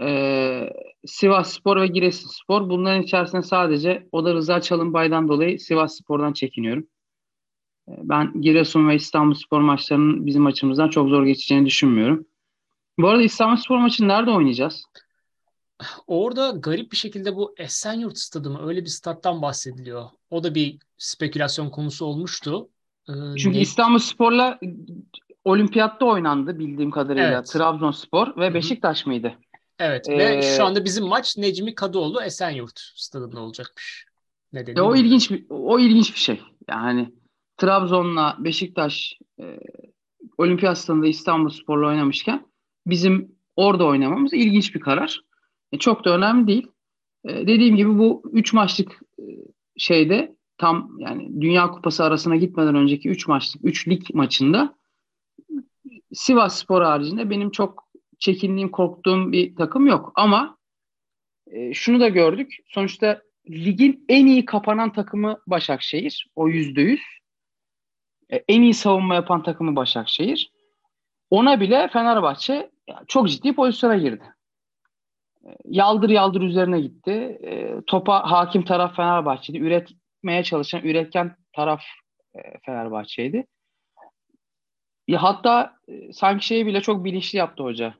Ee, 0.00 0.72
Sivas 1.06 1.52
Spor 1.52 1.80
ve 1.80 1.86
Giresun 1.86 2.28
Spor. 2.28 2.68
Bunların 2.70 3.02
içerisinde 3.02 3.42
sadece 3.42 4.08
o 4.12 4.24
da 4.24 4.34
Rıza 4.34 4.60
Çalınbay'dan 4.60 5.28
dolayı 5.28 5.60
Sivas 5.60 5.98
Spor'dan 5.98 6.32
çekiniyorum. 6.32 6.86
Ee, 7.88 7.92
ben 8.02 8.40
Giresun 8.40 8.88
ve 8.88 8.94
İstanbul 8.94 9.34
Spor 9.34 9.60
maçlarının 9.60 10.26
bizim 10.26 10.46
açımızdan 10.46 10.88
çok 10.88 11.08
zor 11.08 11.24
geçeceğini 11.26 11.66
düşünmüyorum. 11.66 12.26
Bu 12.98 13.08
arada 13.08 13.22
İstanbul 13.22 13.56
Spor 13.56 13.78
maçını 13.78 14.08
nerede 14.08 14.30
oynayacağız? 14.30 14.84
Orada 16.06 16.50
garip 16.50 16.92
bir 16.92 16.96
şekilde 16.96 17.36
bu 17.36 17.54
Esenyurt 17.58 18.18
Stadı 18.18 18.50
mı 18.50 18.68
öyle 18.68 18.80
bir 18.80 18.90
stat'tan 18.90 19.42
bahsediliyor. 19.42 20.04
O 20.30 20.44
da 20.44 20.54
bir 20.54 20.78
spekülasyon 20.98 21.70
konusu 21.70 22.04
olmuştu. 22.04 22.68
Ee, 23.08 23.12
Çünkü 23.38 23.58
ne... 23.58 23.62
İstanbul 23.62 23.98
Spor'la 23.98 24.58
olimpiyatta 25.44 26.04
oynandı 26.04 26.58
bildiğim 26.58 26.90
kadarıyla 26.90 27.32
evet. 27.32 27.46
Trabzonspor 27.46 28.36
ve 28.36 28.54
Beşiktaş 28.54 29.06
mıydı? 29.06 29.34
Evet 29.78 30.08
ee, 30.08 30.18
ve 30.18 30.42
şu 30.56 30.64
anda 30.64 30.84
bizim 30.84 31.06
maç 31.06 31.36
Necmi 31.38 31.74
Kadıoğlu 31.74 32.22
Esenyurt 32.22 32.80
stadında 32.94 33.40
olacakmış. 33.40 34.06
Nedeni 34.52 34.80
o 34.82 34.96
ilginç 34.96 35.30
bir 35.30 35.46
o 35.50 35.78
ilginç 35.78 36.14
bir 36.14 36.18
şey. 36.18 36.40
Yani 36.68 37.12
Trabzon'la 37.56 38.36
Beşiktaş 38.38 39.18
e, 39.40 39.58
olimpiyat 40.38 40.78
stadında 40.78 41.06
İstanbul 41.06 41.50
Spor'la 41.50 41.86
oynamışken 41.86 42.46
bizim 42.86 43.36
orada 43.56 43.84
oynamamız 43.84 44.32
ilginç 44.32 44.74
bir 44.74 44.80
karar. 44.80 45.25
E, 45.72 45.78
çok 45.78 46.04
da 46.04 46.16
önemli 46.16 46.46
değil. 46.46 46.66
E, 47.24 47.46
dediğim 47.46 47.76
gibi 47.76 47.98
bu 47.98 48.22
3 48.32 48.52
maçlık 48.52 49.00
e, 49.18 49.24
şeyde 49.76 50.36
tam 50.58 50.96
yani 50.98 51.40
Dünya 51.40 51.70
Kupası 51.70 52.04
arasına 52.04 52.36
gitmeden 52.36 52.74
önceki 52.74 53.08
3 53.08 53.28
maçlık 53.28 53.64
3 53.64 53.88
lig 53.88 54.02
maçında 54.14 54.76
Sivas 56.12 56.58
Spor 56.58 56.82
haricinde 56.82 57.30
benim 57.30 57.50
çok 57.50 57.88
çekindiğim, 58.18 58.70
korktuğum 58.70 59.32
bir 59.32 59.56
takım 59.56 59.86
yok. 59.86 60.12
Ama 60.14 60.58
şunu 61.72 62.00
da 62.00 62.08
gördük. 62.08 62.56
Sonuçta 62.66 63.22
ligin 63.50 64.04
en 64.08 64.26
iyi 64.26 64.44
kapanan 64.44 64.92
takımı 64.92 65.38
Başakşehir. 65.46 66.30
O 66.34 66.48
yüzde 66.48 66.80
yüz. 66.80 67.00
En 68.48 68.62
iyi 68.62 68.74
savunma 68.74 69.14
yapan 69.14 69.42
takımı 69.42 69.76
Başakşehir. 69.76 70.52
Ona 71.30 71.60
bile 71.60 71.88
Fenerbahçe 71.88 72.70
çok 73.06 73.28
ciddi 73.28 73.54
pozisyona 73.54 73.96
girdi. 73.96 74.24
Yaldır 75.64 76.10
yaldır 76.10 76.40
üzerine 76.40 76.80
gitti. 76.80 77.10
E, 77.42 77.80
topa 77.86 78.30
hakim 78.30 78.64
taraf 78.64 78.96
Fenerbahçe'di. 78.96 79.58
Üretmeye 79.58 80.42
çalışan, 80.42 80.82
üretken 80.82 81.36
taraf 81.52 81.82
e, 82.34 82.40
Fenerbahçe'ydi. 82.66 83.46
Ya 85.08 85.22
hatta 85.22 85.76
e, 85.88 86.12
sanki 86.12 86.46
şeyi 86.46 86.66
bile 86.66 86.80
çok 86.80 87.04
bilinçli 87.04 87.38
yaptı 87.38 87.62
hoca. 87.62 87.94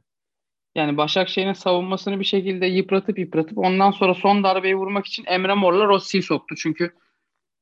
Yani 0.74 0.96
Başakşehir'in 0.96 1.52
savunmasını 1.52 2.20
bir 2.20 2.24
şekilde 2.24 2.66
yıpratıp 2.66 3.18
yıpratıp 3.18 3.58
ondan 3.58 3.90
sonra 3.90 4.14
son 4.14 4.44
darbeyi 4.44 4.76
vurmak 4.76 5.06
için 5.06 5.24
Emre 5.26 5.54
Mor'la 5.54 5.86
Rossi'yi 5.86 6.22
soktu. 6.22 6.54
Çünkü 6.58 6.92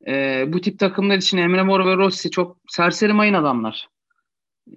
e, 0.06 0.44
bu 0.52 0.60
tip 0.60 0.78
takımlar 0.78 1.16
için 1.16 1.38
Emre 1.38 1.62
Mor 1.62 1.86
ve 1.86 1.96
Rossi 1.96 2.30
çok 2.30 2.56
serseri 2.68 3.12
mayın 3.12 3.34
adamlar. 3.34 3.88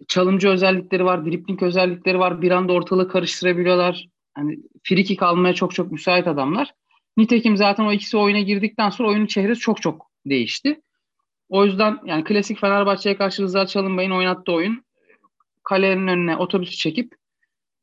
Çalımcı 0.08 0.50
özellikleri 0.50 1.06
var, 1.06 1.26
dripling 1.26 1.64
özellikleri 1.64 2.20
var. 2.20 2.42
Bir 2.42 2.52
anda 2.52 2.74
ortalığı 2.74 3.10
karıştırabiliyorlar. 3.10 4.08
Hani 4.38 4.60
frikik 4.84 5.24
almaya 5.24 5.54
çok 5.54 5.76
çok 5.76 5.92
müsait 5.92 6.28
adamlar. 6.28 6.74
Nitekim 7.18 7.58
zaten 7.58 7.86
o 7.86 7.92
ikisi 7.92 8.18
oyuna 8.18 8.40
girdikten 8.40 8.90
sonra 8.90 9.10
oyunun 9.10 9.26
çehresi 9.26 9.60
çok 9.60 9.82
çok 9.82 10.12
değişti. 10.26 10.82
O 11.50 11.66
yüzden 11.66 12.00
yani 12.06 12.24
klasik 12.24 12.60
Fenerbahçe'ye 12.60 13.18
karşı 13.18 13.42
Rıza 13.44 13.66
Çalınbay'ın 13.66 14.12
oynattığı 14.12 14.52
oyun 14.52 14.86
kalenin 15.64 16.08
önüne 16.08 16.38
otobüsü 16.38 16.78
çekip 16.78 17.16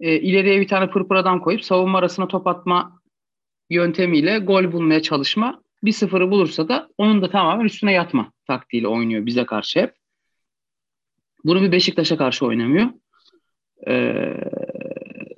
e, 0.01 0.21
ileriye 0.21 0.61
bir 0.61 0.69
tane 0.69 0.91
pırpır 0.91 1.17
adam 1.17 1.41
koyup 1.41 1.65
savunma 1.65 1.99
arasına 1.99 2.29
top 2.29 2.47
atma 2.47 3.01
yöntemiyle 3.71 4.39
gol 4.39 4.73
bulmaya 4.73 5.03
çalışma. 5.03 5.63
Bir 5.85 5.93
sıfırı 5.93 6.31
bulursa 6.31 6.69
da 6.69 6.89
onun 6.99 7.23
da 7.23 7.31
tamamen 7.31 7.65
üstüne 7.65 7.93
yatma 7.93 8.33
taktiğiyle 8.47 8.89
oynuyor 8.89 9.27
bize 9.27 9.47
karşı 9.47 9.81
hep. 9.81 9.95
Bunu 11.45 11.63
bir 11.63 11.73
Beşiktaş'a 11.73 12.17
karşı 12.17 12.47
oynamıyor. 12.47 12.87
Ee, 13.89 14.35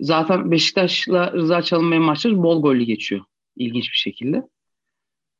zaten 0.01 0.51
Beşiktaş'la 0.51 1.33
Rıza 1.33 1.63
Çalınmay'ın 1.63 2.05
maçları 2.05 2.43
bol 2.43 2.63
gollü 2.63 2.85
geçiyor. 2.85 3.25
ilginç 3.57 3.85
bir 3.93 3.97
şekilde. 3.97 4.43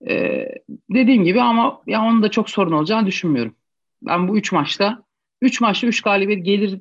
Ee, 0.09 0.49
dediğim 0.91 1.25
gibi 1.25 1.43
ama 1.43 1.83
ya 1.87 2.03
onun 2.03 2.23
da 2.23 2.31
çok 2.31 2.51
sorun 2.51 2.73
olacağını 2.73 3.07
düşünmüyorum. 3.07 3.57
Ben 4.03 4.29
bu 4.29 4.39
üç 4.39 4.53
maçta 4.53 5.03
üç 5.41 5.61
maçta 5.61 5.87
üç 5.87 6.03
galibiyet 6.03 6.45
gelir 6.45 6.81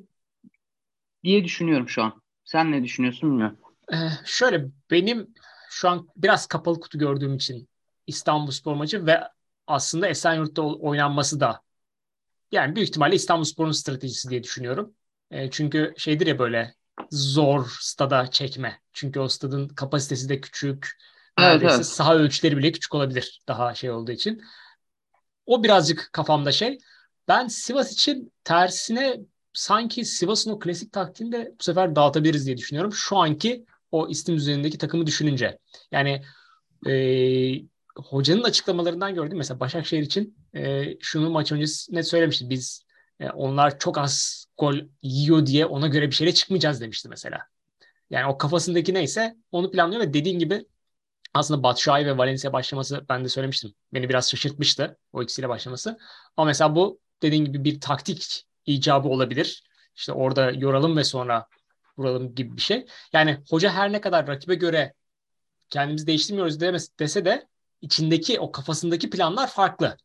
diye 1.24 1.44
düşünüyorum 1.44 1.88
şu 1.88 2.02
an. 2.02 2.22
Sen 2.44 2.72
ne 2.72 2.84
düşünüyorsun 2.84 3.30
bilmiyorum. 3.30 3.58
Ee, 3.92 3.96
şöyle 4.24 4.66
benim 4.90 5.34
şu 5.70 5.88
an 5.88 6.08
biraz 6.16 6.46
kapalı 6.46 6.80
kutu 6.80 6.98
gördüğüm 6.98 7.36
için 7.36 7.68
İstanbul 8.06 8.50
Spor 8.50 8.74
maçı 8.74 9.06
ve 9.06 9.20
aslında 9.66 10.08
Esenyurt'ta 10.08 10.62
oynanması 10.62 11.40
da 11.40 11.60
yani 12.52 12.76
büyük 12.76 12.88
ihtimalle 12.88 13.14
İstanbul 13.14 13.44
Spor'un 13.44 13.72
stratejisi 13.72 14.30
diye 14.30 14.42
düşünüyorum. 14.42 14.94
E, 15.30 15.50
çünkü 15.50 15.94
şeydir 15.96 16.26
ya 16.26 16.38
böyle 16.38 16.74
zor 17.10 17.76
stada 17.80 18.30
çekme. 18.30 18.80
Çünkü 18.92 19.20
o 19.20 19.28
stadın 19.28 19.68
kapasitesi 19.68 20.28
de 20.28 20.40
küçük. 20.40 20.88
Evet, 21.38 21.48
neredeyse 21.48 21.74
evet. 21.74 21.86
saha 21.86 22.14
ölçüleri 22.14 22.56
bile 22.56 22.72
küçük 22.72 22.94
olabilir 22.94 23.42
daha 23.48 23.74
şey 23.74 23.90
olduğu 23.90 24.12
için. 24.12 24.42
O 25.46 25.62
birazcık 25.62 26.10
kafamda 26.12 26.52
şey. 26.52 26.78
Ben 27.28 27.48
Sivas 27.48 27.92
için 27.92 28.32
tersine 28.44 29.20
sanki 29.52 30.04
Sivas'ın 30.04 30.50
o 30.50 30.58
klasik 30.58 30.92
taktiğini 30.92 31.32
de 31.32 31.54
bu 31.60 31.64
sefer 31.64 31.96
dağıtabiliriz 31.96 32.46
diye 32.46 32.56
düşünüyorum. 32.56 32.92
Şu 32.92 33.16
anki 33.16 33.64
o 33.92 34.08
istim 34.08 34.36
üzerindeki 34.36 34.78
takımı 34.78 35.06
düşününce. 35.06 35.58
Yani 35.92 36.22
e, 36.86 36.94
hocanın 37.96 38.42
açıklamalarından 38.42 39.14
gördüm. 39.14 39.38
Mesela 39.38 39.60
Başakşehir 39.60 40.02
için 40.02 40.36
e, 40.54 40.94
şunu 41.00 41.30
maç 41.30 41.52
öncesi 41.52 41.94
ne 41.94 42.02
söylemişti. 42.02 42.50
Biz 42.50 42.85
e, 43.20 43.30
onlar 43.30 43.78
çok 43.78 43.98
az 43.98 44.46
gol 44.58 44.74
yiyor 45.02 45.46
diye 45.46 45.66
ona 45.66 45.86
göre 45.88 46.06
bir 46.06 46.14
şeyle 46.14 46.34
çıkmayacağız 46.34 46.80
demişti 46.80 47.08
mesela. 47.08 47.38
Yani 48.10 48.26
o 48.26 48.38
kafasındaki 48.38 48.94
neyse 48.94 49.36
onu 49.52 49.70
planlıyor 49.70 50.02
ve 50.02 50.14
dediğin 50.14 50.38
gibi 50.38 50.66
aslında 51.34 51.62
Batshuayi 51.62 52.06
ve 52.06 52.18
Valencia 52.18 52.52
başlaması 52.52 53.04
ben 53.08 53.24
de 53.24 53.28
söylemiştim. 53.28 53.74
Beni 53.94 54.08
biraz 54.08 54.30
şaşırtmıştı 54.30 54.98
o 55.12 55.22
ikisiyle 55.22 55.48
başlaması. 55.48 55.98
Ama 56.36 56.46
mesela 56.46 56.74
bu 56.74 57.00
dediğin 57.22 57.44
gibi 57.44 57.64
bir 57.64 57.80
taktik 57.80 58.46
icabı 58.66 59.08
olabilir. 59.08 59.64
İşte 59.96 60.12
orada 60.12 60.50
yoralım 60.50 60.96
ve 60.96 61.04
sonra 61.04 61.46
vuralım 61.98 62.34
gibi 62.34 62.56
bir 62.56 62.62
şey. 62.62 62.86
Yani 63.12 63.38
hoca 63.50 63.70
her 63.70 63.92
ne 63.92 64.00
kadar 64.00 64.26
rakibe 64.26 64.54
göre 64.54 64.94
kendimizi 65.70 66.06
değiştirmiyoruz 66.06 66.60
demez, 66.60 66.90
dese 66.98 67.24
de 67.24 67.48
içindeki 67.80 68.40
o 68.40 68.52
kafasındaki 68.52 69.10
planlar 69.10 69.48
farklı. 69.48 69.96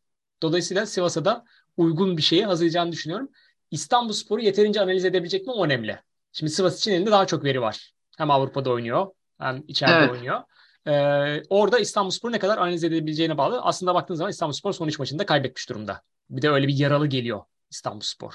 Dolayısıyla 0.42 0.86
Sivas'a 0.86 1.24
da 1.24 1.44
uygun 1.76 2.16
bir 2.16 2.22
şeyi 2.22 2.46
hazırlayacağını 2.46 2.92
düşünüyorum. 2.92 3.28
İstanbul 3.70 4.12
Sporu 4.12 4.40
yeterince 4.40 4.80
analiz 4.80 5.04
edebilecek 5.04 5.46
mi 5.46 5.52
o 5.52 5.64
önemli. 5.64 5.98
Şimdi 6.32 6.52
Sivas 6.52 6.78
için 6.78 6.92
elinde 6.92 7.10
daha 7.10 7.26
çok 7.26 7.44
veri 7.44 7.60
var. 7.60 7.92
Hem 8.18 8.30
Avrupa'da 8.30 8.70
oynuyor 8.70 9.06
hem 9.40 9.64
içeride 9.68 9.94
evet. 9.94 10.10
oynuyor. 10.10 10.42
Ee, 10.86 11.42
orada 11.50 11.78
İstanbul 11.78 12.10
Sporu 12.10 12.32
ne 12.32 12.38
kadar 12.38 12.58
analiz 12.58 12.84
edebileceğine 12.84 13.38
bağlı. 13.38 13.60
Aslında 13.62 13.94
baktığınız 13.94 14.18
zaman 14.18 14.30
İstanbul 14.30 14.52
Spor 14.52 14.72
son 14.72 14.88
üç 14.88 14.98
maçında 14.98 15.26
kaybetmiş 15.26 15.68
durumda. 15.68 16.02
Bir 16.30 16.42
de 16.42 16.50
öyle 16.50 16.68
bir 16.68 16.78
yaralı 16.78 17.06
geliyor 17.06 17.40
İstanbul 17.70 18.00
Spor. 18.00 18.34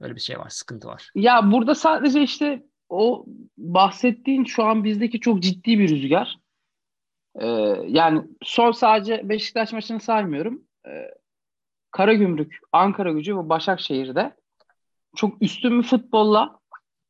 Öyle 0.00 0.14
bir 0.14 0.20
şey 0.20 0.38
var, 0.38 0.48
sıkıntı 0.48 0.88
var. 0.88 1.10
Ya 1.14 1.52
burada 1.52 1.74
sadece 1.74 2.22
işte 2.22 2.62
o 2.88 3.24
bahsettiğin 3.58 4.44
şu 4.44 4.64
an 4.64 4.84
bizdeki 4.84 5.20
çok 5.20 5.42
ciddi 5.42 5.78
bir 5.78 5.88
rüzgar. 5.88 6.38
Ee, 7.40 7.46
yani 7.86 8.22
son 8.42 8.72
sadece 8.72 9.28
Beşiktaş 9.28 9.72
maçını 9.72 10.00
saymıyorum. 10.00 10.62
Ee, 10.86 10.90
Karagümrük, 11.92 12.58
Ankara 12.72 13.12
gücü 13.12 13.36
ve 13.36 13.48
Başakşehir'de 13.48 14.36
çok 15.16 15.42
üstün 15.42 15.78
bir 15.78 15.86
futbolla 15.86 16.58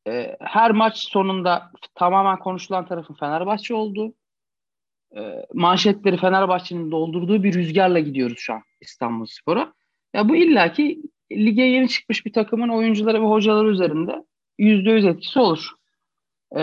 e, 0.07 0.37
her 0.39 0.71
maç 0.71 0.97
sonunda 0.97 1.71
tamamen 1.95 2.39
konuşulan 2.39 2.85
tarafın 2.85 3.13
Fenerbahçe 3.13 3.73
olduğu, 3.73 4.13
e, 5.17 5.45
manşetleri 5.53 6.17
Fenerbahçe'nin 6.17 6.91
doldurduğu 6.91 7.43
bir 7.43 7.53
rüzgarla 7.53 7.99
gidiyoruz 7.99 8.37
şu 8.39 8.53
an 8.53 8.61
İstanbul 8.81 9.25
Spor'a. 9.25 9.73
Ya 10.13 10.29
bu 10.29 10.35
illaki 10.35 11.01
lige 11.31 11.63
yeni 11.63 11.89
çıkmış 11.89 12.25
bir 12.25 12.33
takımın 12.33 12.69
oyuncuları 12.69 13.21
ve 13.21 13.25
hocaları 13.25 13.69
üzerinde 13.69 14.25
yüzde 14.57 14.91
yüz 14.91 15.05
etkisi 15.05 15.39
olur. 15.39 15.69
Ee, 16.55 16.61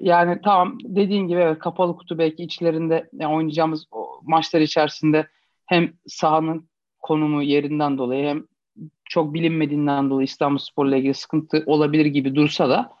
yani 0.00 0.40
tamam 0.44 0.78
dediğin 0.82 1.28
gibi 1.28 1.40
evet, 1.40 1.58
kapalı 1.58 1.96
kutu 1.96 2.18
belki 2.18 2.42
içlerinde 2.42 3.08
yani 3.12 3.34
oynayacağımız 3.34 3.86
maçlar 4.22 4.60
içerisinde 4.60 5.26
hem 5.66 5.92
sahanın 6.06 6.68
konumu 7.04 7.42
yerinden 7.42 7.98
dolayı 7.98 8.26
hem 8.26 8.44
çok 9.04 9.34
bilinmediğinden 9.34 10.10
dolayı 10.10 10.24
İstanbul 10.24 10.58
Spor'la 10.58 10.96
ilgili 10.96 11.14
sıkıntı 11.14 11.62
olabilir 11.66 12.06
gibi 12.06 12.34
dursa 12.34 12.68
da 12.68 12.92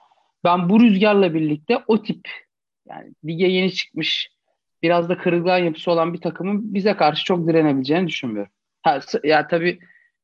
ben 0.44 0.68
bu 0.68 0.80
rüzgarla 0.80 1.34
birlikte 1.34 1.84
o 1.86 2.02
tip 2.02 2.28
yani 2.88 3.12
lige 3.24 3.46
yeni 3.46 3.72
çıkmış 3.72 4.30
biraz 4.82 5.08
da 5.08 5.18
kırılgan 5.18 5.58
yapısı 5.58 5.90
olan 5.90 6.14
bir 6.14 6.20
takımın 6.20 6.74
bize 6.74 6.96
karşı 6.96 7.24
çok 7.24 7.48
direnebileceğini 7.48 8.08
düşünmüyorum. 8.08 8.52
Ha, 8.82 9.00
ya 9.24 9.48
tabii 9.48 9.78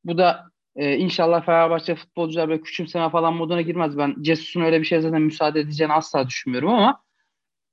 bu 0.04 0.18
da 0.18 0.50
e, 0.76 0.96
inşallah 0.96 1.46
Fenerbahçe 1.46 1.94
futbolcular 1.94 2.48
böyle 2.48 2.62
küçümseme 2.62 3.10
falan 3.10 3.34
moduna 3.34 3.60
girmez. 3.60 3.98
Ben 3.98 4.16
Cesus'un 4.20 4.60
öyle 4.60 4.80
bir 4.80 4.86
şey 4.86 5.00
zaten 5.00 5.22
müsaade 5.22 5.60
edeceğini 5.60 5.92
asla 5.92 6.28
düşünmüyorum 6.28 6.68
ama 6.68 7.02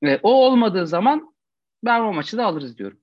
e, 0.04 0.20
o 0.24 0.46
olmadığı 0.46 0.88
zaman 0.88 1.34
ben 1.86 2.02
o 2.02 2.14
maçı 2.14 2.38
da 2.38 2.46
alırız 2.46 2.78
diyorum. 2.78 2.98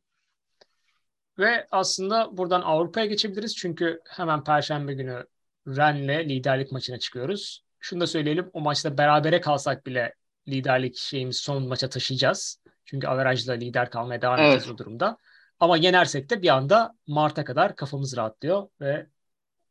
Ve 1.38 1.66
aslında 1.70 2.36
buradan 2.36 2.62
Avrupa'ya 2.62 3.06
geçebiliriz. 3.06 3.56
Çünkü 3.56 4.00
hemen 4.08 4.44
Perşembe 4.44 4.94
günü 4.94 5.26
Rennes'le 5.66 6.28
liderlik 6.28 6.72
maçına 6.72 6.98
çıkıyoruz. 6.98 7.64
Şunu 7.80 8.00
da 8.00 8.06
söyleyelim. 8.06 8.50
O 8.52 8.60
maçta 8.60 8.98
berabere 8.98 9.40
kalsak 9.40 9.86
bile 9.86 10.14
liderlik 10.48 10.96
şeyimiz 10.96 11.36
son 11.36 11.68
maça 11.68 11.88
taşıyacağız. 11.88 12.62
Çünkü 12.84 13.06
averajla 13.06 13.52
lider 13.52 13.90
kalmaya 13.90 14.22
devam 14.22 14.38
evet. 14.38 14.52
edeceğiz 14.52 14.74
o 14.74 14.78
durumda. 14.78 15.18
Ama 15.60 15.76
yenersek 15.76 16.30
de 16.30 16.42
bir 16.42 16.48
anda 16.48 16.94
Mart'a 17.06 17.44
kadar 17.44 17.76
kafamız 17.76 18.16
rahatlıyor 18.16 18.68
ve 18.80 19.06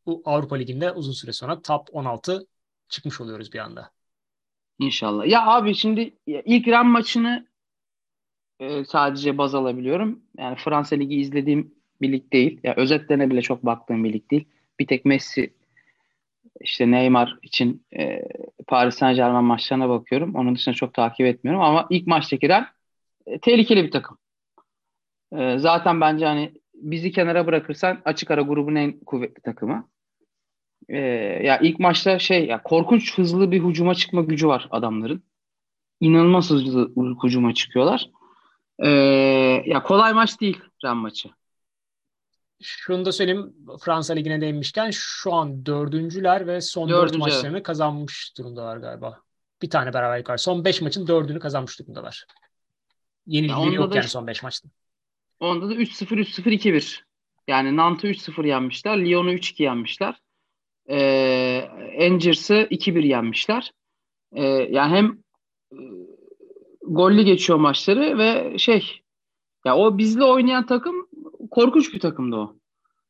bu 0.05 0.21
Avrupa 0.25 0.55
Ligi'nde 0.55 0.91
uzun 0.91 1.11
süre 1.11 1.33
sonra 1.33 1.61
top 1.61 1.87
16 1.91 2.47
çıkmış 2.89 3.21
oluyoruz 3.21 3.53
bir 3.53 3.59
anda. 3.59 3.91
İnşallah. 4.79 5.27
Ya 5.27 5.45
abi 5.45 5.75
şimdi 5.75 6.17
ilk 6.25 6.67
Ren 6.67 6.87
maçını 6.87 7.47
e, 8.59 8.85
sadece 8.85 9.37
baz 9.37 9.55
alabiliyorum. 9.55 10.19
Yani 10.37 10.55
Fransa 10.55 10.95
Ligi 10.95 11.15
izlediğim 11.15 11.75
bir 12.01 12.11
lig 12.11 12.33
değil. 12.33 12.59
Ya 12.63 12.75
özetlerine 12.75 13.29
bile 13.29 13.41
çok 13.41 13.65
baktığım 13.65 14.03
bir 14.03 14.13
lig 14.13 14.31
değil. 14.31 14.47
Bir 14.79 14.87
tek 14.87 15.05
Messi 15.05 15.53
işte 16.61 16.91
Neymar 16.91 17.37
için 17.41 17.85
e, 17.97 18.21
Paris 18.67 18.95
Saint 18.95 19.15
Germain 19.15 19.45
maçlarına 19.45 19.89
bakıyorum. 19.89 20.35
Onun 20.35 20.55
dışında 20.55 20.75
çok 20.75 20.93
takip 20.93 21.25
etmiyorum 21.25 21.61
ama 21.61 21.87
ilk 21.89 22.07
maçtaki 22.07 22.49
Ren 22.49 22.67
e, 23.25 23.39
tehlikeli 23.39 23.83
bir 23.83 23.91
takım. 23.91 24.17
E, 25.37 25.57
zaten 25.57 26.01
bence 26.01 26.25
hani 26.25 26.53
bizi 26.73 27.11
kenara 27.11 27.47
bırakırsan 27.47 28.01
açık 28.05 28.31
ara 28.31 28.41
grubun 28.41 28.75
en 28.75 28.99
kuvvetli 28.99 29.41
takımı. 29.41 29.89
E, 30.89 30.97
ya 31.43 31.59
ilk 31.59 31.79
maçta 31.79 32.19
şey 32.19 32.45
ya 32.47 32.63
korkunç 32.63 33.17
hızlı 33.17 33.51
bir 33.51 33.63
hücuma 33.63 33.95
çıkma 33.95 34.21
gücü 34.21 34.47
var 34.47 34.67
adamların. 34.71 35.23
İnanılmaz 35.99 36.49
hızlı 36.49 36.93
hücuma 37.23 37.53
çıkıyorlar. 37.53 38.09
E, 38.79 38.89
ya 39.65 39.83
kolay 39.83 40.13
maç 40.13 40.41
değil 40.41 40.61
Ren 40.85 40.97
maçı. 40.97 41.29
Şunu 42.61 43.05
da 43.05 43.11
söyleyeyim 43.11 43.53
Fransa 43.81 44.13
Ligi'ne 44.13 44.41
değinmişken 44.41 44.89
şu 44.93 45.33
an 45.33 45.65
dördüncüler 45.65 46.47
ve 46.47 46.61
son 46.61 46.89
Dördüncü. 46.89 47.13
dört 47.13 47.19
maçlarını 47.19 47.63
kazanmış 47.63 48.33
durumdalar 48.37 48.77
galiba. 48.77 49.19
Bir 49.61 49.69
tane 49.69 49.93
beraberlik 49.93 50.29
var. 50.29 50.37
Son 50.37 50.65
beş 50.65 50.81
maçın 50.81 51.07
dördünü 51.07 51.39
kazanmış 51.39 51.79
durumdalar. 51.79 52.25
Yenilgileri 53.27 53.75
yok 53.75 53.95
yani 53.95 54.07
son 54.07 54.27
5 54.27 54.43
maçta. 54.43 54.69
Onda 55.39 55.69
da 55.69 55.73
3-0 55.73 56.19
3-0 56.19 56.51
2-1. 56.51 56.99
Yani 57.47 57.77
Nant'ı 57.77 58.07
3-0 58.07 58.47
yenmişler. 58.47 59.05
Lyon'u 59.05 59.33
3-2 59.33 59.63
yenmişler. 59.63 60.21
Ee, 60.89 61.69
Angers'ı 62.01 62.53
2-1 62.53 63.07
yenmişler. 63.07 63.71
Ee, 64.31 64.43
yani 64.47 64.95
hem 64.95 65.17
gollü 66.87 67.23
geçiyor 67.23 67.59
maçları 67.59 68.17
ve 68.17 68.57
şey 68.57 69.01
ya 69.65 69.77
o 69.77 69.97
bizle 69.97 70.23
oynayan 70.23 70.65
takım 70.65 71.07
korkunç 71.51 71.93
bir 71.93 71.99
takımdı 71.99 72.35
o. 72.35 72.55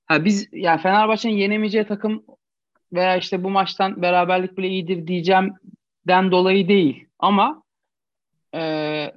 Ha 0.06 0.26
biz 0.26 0.50
yani 0.52 0.82
Fenerbahçe'nin 0.82 1.34
yenemeyeceği 1.34 1.88
takım 1.88 2.24
veya 2.94 3.18
işte 3.18 3.44
bu 3.44 3.50
maçtan 3.50 4.02
beraberlik 4.02 4.58
bile 4.58 4.68
iyidir 4.68 5.08
diyeceğimden 5.08 6.32
dolayı 6.32 6.68
değil. 6.68 7.08
Ama 7.20 7.64
e, 8.54 8.62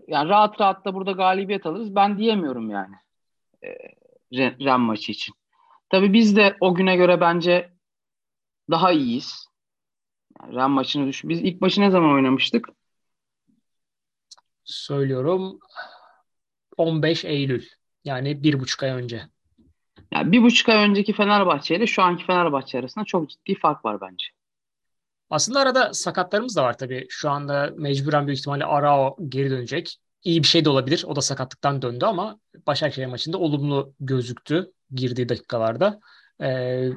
yani 0.08 0.28
rahat 0.28 0.60
rahat 0.60 0.84
da 0.84 0.94
burada 0.94 1.12
galibiyet 1.12 1.66
alırız. 1.66 1.94
Ben 1.94 2.18
diyemiyorum 2.18 2.70
yani 2.70 2.94
e, 3.64 3.68
Ren 4.34 4.80
maçı 4.80 5.12
için. 5.12 5.34
Tabii 5.88 6.12
biz 6.12 6.36
de 6.36 6.56
o 6.60 6.74
güne 6.74 6.96
göre 6.96 7.20
bence 7.20 7.72
daha 8.70 8.92
iyiyiz. 8.92 9.48
Yani 10.42 10.54
Ren 10.54 10.70
maçını 10.70 11.06
düşün. 11.06 11.30
Biz 11.30 11.40
ilk 11.40 11.60
maçı 11.60 11.80
ne 11.80 11.90
zaman 11.90 12.14
oynamıştık? 12.14 12.68
Söylüyorum 14.66 15.58
15 16.76 17.24
Eylül. 17.24 17.66
Yani 18.04 18.42
bir 18.42 18.60
buçuk 18.60 18.82
ay 18.82 18.90
önce. 18.90 19.22
Yani 20.12 20.32
bir 20.32 20.42
buçuk 20.42 20.68
ay 20.68 20.88
önceki 20.88 21.12
Fenerbahçe 21.12 21.76
ile 21.76 21.86
şu 21.86 22.02
anki 22.02 22.26
Fenerbahçe 22.26 22.78
arasında 22.78 23.04
çok 23.04 23.30
ciddi 23.30 23.54
fark 23.54 23.84
var 23.84 24.00
bence. 24.00 24.26
Aslında 25.30 25.60
arada 25.60 25.92
sakatlarımız 25.92 26.56
da 26.56 26.62
var 26.62 26.78
tabii. 26.78 27.06
Şu 27.08 27.30
anda 27.30 27.72
mecburen 27.76 28.26
büyük 28.26 28.38
ihtimalle 28.38 28.64
Arao 28.64 29.16
geri 29.28 29.50
dönecek. 29.50 29.96
İyi 30.24 30.42
bir 30.42 30.48
şey 30.48 30.64
de 30.64 30.68
olabilir. 30.68 31.04
O 31.06 31.16
da 31.16 31.20
sakatlıktan 31.20 31.82
döndü 31.82 32.04
ama 32.04 32.40
Başakşehir 32.66 33.06
maçında 33.06 33.38
olumlu 33.38 33.94
gözüktü 34.00 34.72
girdiği 34.94 35.28
dakikalarda. 35.28 36.00
Ee, 36.42 36.90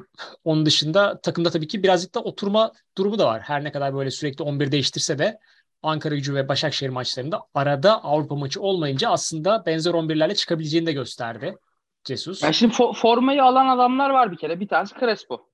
onun 0.44 0.66
dışında 0.66 1.20
takımda 1.20 1.50
tabii 1.50 1.68
ki 1.68 1.82
birazcık 1.82 2.14
da 2.14 2.20
oturma 2.20 2.72
durumu 2.96 3.18
da 3.18 3.26
var. 3.26 3.42
Her 3.42 3.64
ne 3.64 3.72
kadar 3.72 3.94
böyle 3.94 4.10
sürekli 4.10 4.42
11 4.42 4.72
değiştirse 4.72 5.18
de 5.18 5.38
Ankara 5.82 6.14
gücü 6.14 6.34
ve 6.34 6.48
Başakşehir 6.48 6.90
maçlarında 6.90 7.42
arada 7.54 8.04
Avrupa 8.04 8.34
maçı 8.34 8.60
olmayınca 8.60 9.10
aslında 9.10 9.66
benzer 9.66 9.90
11'lerle 9.90 10.34
çıkabileceğini 10.34 10.86
de 10.86 10.92
gösterdi 10.92 11.56
Jesus. 12.04 12.42
Yani 12.42 12.54
şimdi 12.54 12.74
fo- 12.74 12.94
formayı 12.94 13.44
alan 13.44 13.68
adamlar 13.68 14.10
var 14.10 14.32
bir 14.32 14.36
kere. 14.36 14.60
Bir 14.60 14.68
tanesi 14.68 14.94
Crespo. 15.00 15.48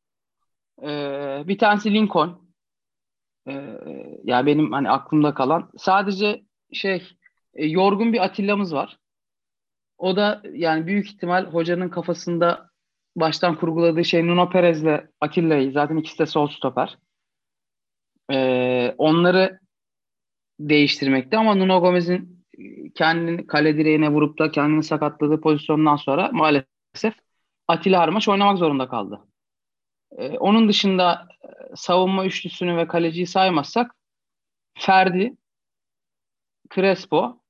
Ee, 0.83 1.43
bir 1.47 1.59
tanesi 1.59 1.95
Lincoln. 1.95 2.47
Ee, 3.49 3.79
ya 4.25 4.47
benim 4.47 4.73
hani 4.73 4.91
aklımda 4.91 5.35
kalan 5.35 5.71
sadece 5.77 6.43
şey 6.73 7.09
e, 7.55 7.67
yorgun 7.67 8.13
bir 8.13 8.25
Atilla'mız 8.25 8.75
var. 8.75 8.99
O 9.99 10.17
da 10.17 10.43
yani 10.53 10.87
büyük 10.87 11.07
ihtimal 11.07 11.45
hocanın 11.45 11.89
kafasında 11.89 12.71
baştan 13.17 13.57
kurguladığı 13.57 14.05
şey 14.05 14.27
Nuno 14.27 14.51
Perez'le 14.51 15.01
Atilla'yı 15.21 15.73
zaten 15.73 15.97
ikisi 15.97 16.19
de 16.19 16.27
sol 16.27 16.49
stoper. 16.49 16.99
Ee, 18.33 18.95
onları 18.99 19.61
değiştirmekte 20.61 21.39
ama 21.39 21.55
Nuno 21.55 21.81
Gomez'in 21.81 22.45
kendini 22.95 23.47
kale 23.47 23.77
direğine 23.77 24.09
vurup 24.13 24.39
da 24.39 24.51
kendini 24.51 24.83
sakatladığı 24.83 25.41
pozisyondan 25.41 25.97
sonra 25.97 26.31
maalesef 26.33 27.15
Atilla 27.69 28.01
Armaç 28.01 28.29
oynamak 28.29 28.59
zorunda 28.59 28.89
kaldı. 28.89 29.21
Ee, 30.19 30.39
onun 30.39 30.69
dışında 30.69 31.29
e, 31.43 31.77
savunma 31.77 32.27
üçlüsünü 32.27 32.77
ve 32.77 32.89
kaleciyi 32.89 33.27
saymazsak 33.27 33.95
Ferdi, 34.79 35.37
Crespo, 36.75 37.43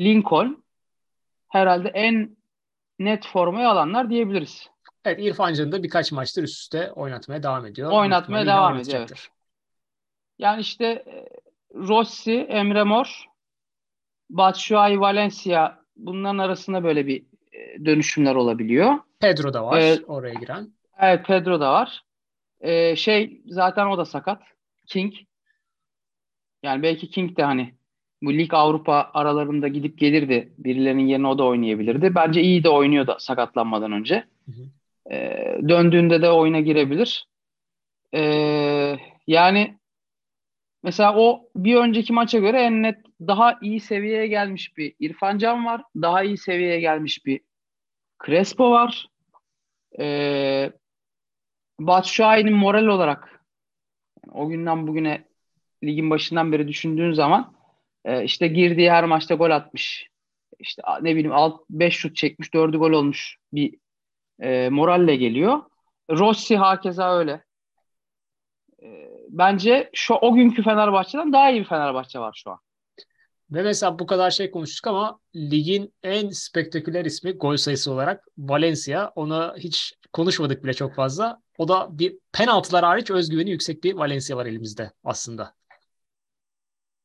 Lincoln 0.00 0.64
herhalde 1.48 1.88
en 1.88 2.36
net 2.98 3.26
formayı 3.26 3.68
alanlar 3.68 4.10
diyebiliriz. 4.10 4.70
Evet 5.04 5.18
İrfan 5.22 5.72
da 5.72 5.82
birkaç 5.82 6.12
maçtır 6.12 6.42
üst 6.42 6.60
üste 6.60 6.92
oynatmaya 6.92 7.42
devam 7.42 7.66
ediyor. 7.66 7.92
Oynatmaya 7.92 8.46
devam 8.46 8.76
ediyor 8.76 8.98
evet. 8.98 9.28
Yani 10.38 10.60
işte 10.60 10.84
e, 10.86 11.26
Rossi, 11.74 12.32
Emre 12.32 12.84
Mor, 12.84 13.24
Batshuayi, 14.30 15.00
Valencia 15.00 15.78
bunların 15.96 16.38
arasında 16.38 16.84
böyle 16.84 17.06
bir 17.06 17.22
e, 17.52 17.84
dönüşümler 17.84 18.34
olabiliyor. 18.34 18.94
Pedro 19.20 19.54
da 19.54 19.66
var 19.66 19.80
ee, 19.80 20.04
oraya 20.06 20.34
giren. 20.34 20.68
Evet 21.00 21.26
Pedro 21.26 21.60
da 21.60 21.72
var. 21.72 22.02
Ee, 22.60 22.96
şey 22.96 23.42
zaten 23.46 23.86
o 23.86 23.98
da 23.98 24.04
sakat. 24.04 24.42
King. 24.86 25.14
Yani 26.62 26.82
belki 26.82 27.10
King 27.10 27.36
de 27.36 27.42
hani 27.42 27.74
bu 28.22 28.32
lig 28.32 28.54
Avrupa 28.54 29.10
aralarında 29.14 29.68
gidip 29.68 29.98
gelirdi. 29.98 30.52
Birilerinin 30.58 31.06
yerine 31.06 31.26
o 31.26 31.38
da 31.38 31.44
oynayabilirdi. 31.44 32.14
Bence 32.14 32.42
iyi 32.42 32.64
de 32.64 32.68
oynuyor 32.68 33.06
da 33.06 33.18
sakatlanmadan 33.18 33.92
önce. 33.92 34.24
Hı 34.46 34.52
hı. 34.52 34.64
Ee, 35.14 35.58
döndüğünde 35.68 36.22
de 36.22 36.30
oyuna 36.30 36.60
girebilir. 36.60 37.26
Ee, 38.14 38.96
yani 39.26 39.78
mesela 40.82 41.16
o 41.16 41.48
bir 41.56 41.76
önceki 41.76 42.12
maça 42.12 42.38
göre 42.38 42.60
en 42.62 42.82
net 42.82 42.98
daha 43.20 43.58
iyi 43.62 43.80
seviyeye 43.80 44.26
gelmiş 44.26 44.76
bir 44.76 44.94
İrfan 45.00 45.38
Can 45.38 45.66
var. 45.66 45.82
Daha 45.96 46.22
iyi 46.22 46.36
seviyeye 46.36 46.80
gelmiş 46.80 47.26
bir 47.26 47.40
Crespo 48.26 48.70
var. 48.70 49.08
Ee, 49.98 50.72
Batshuayi'nin 51.80 52.54
moral 52.54 52.86
olarak 52.86 53.44
o 54.32 54.48
günden 54.48 54.86
bugüne 54.86 55.24
ligin 55.84 56.10
başından 56.10 56.52
beri 56.52 56.68
düşündüğün 56.68 57.12
zaman 57.12 57.54
e, 58.04 58.24
işte 58.24 58.48
girdiği 58.48 58.90
her 58.90 59.04
maçta 59.04 59.34
gol 59.34 59.50
atmış. 59.50 60.08
İşte 60.58 60.82
ne 61.02 61.16
bileyim 61.16 61.32
5 61.70 61.94
şut 61.94 62.16
çekmiş, 62.16 62.48
4'ü 62.48 62.78
gol 62.78 62.92
olmuş 62.92 63.36
bir 63.52 63.74
e, 64.40 64.68
moralle 64.68 65.16
geliyor. 65.16 65.62
Rossi 66.10 66.56
hakeza 66.56 67.18
öyle. 67.18 67.44
Bence 69.32 69.90
şu 69.94 70.14
o 70.14 70.34
günkü 70.34 70.62
Fenerbahçe'den 70.62 71.32
daha 71.32 71.50
iyi 71.50 71.60
bir 71.60 71.68
Fenerbahçe 71.68 72.18
var 72.18 72.40
şu 72.44 72.50
an. 72.50 72.58
Ve 73.50 73.62
mesela 73.62 73.98
bu 73.98 74.06
kadar 74.06 74.30
şey 74.30 74.50
konuştuk 74.50 74.86
ama 74.86 75.20
ligin 75.36 75.94
en 76.02 76.28
spektaküler 76.28 77.04
ismi 77.04 77.32
gol 77.32 77.56
sayısı 77.56 77.92
olarak 77.92 78.24
Valencia. 78.38 79.12
Ona 79.14 79.54
hiç 79.58 79.94
konuşmadık 80.12 80.64
bile 80.64 80.74
çok 80.74 80.94
fazla. 80.94 81.40
O 81.58 81.68
da 81.68 81.98
bir 81.98 82.18
penaltılar 82.32 82.84
hariç 82.84 83.10
özgüveni 83.10 83.50
yüksek 83.50 83.84
bir 83.84 83.94
Valencia 83.94 84.36
var 84.36 84.46
elimizde 84.46 84.92
aslında. 85.04 85.54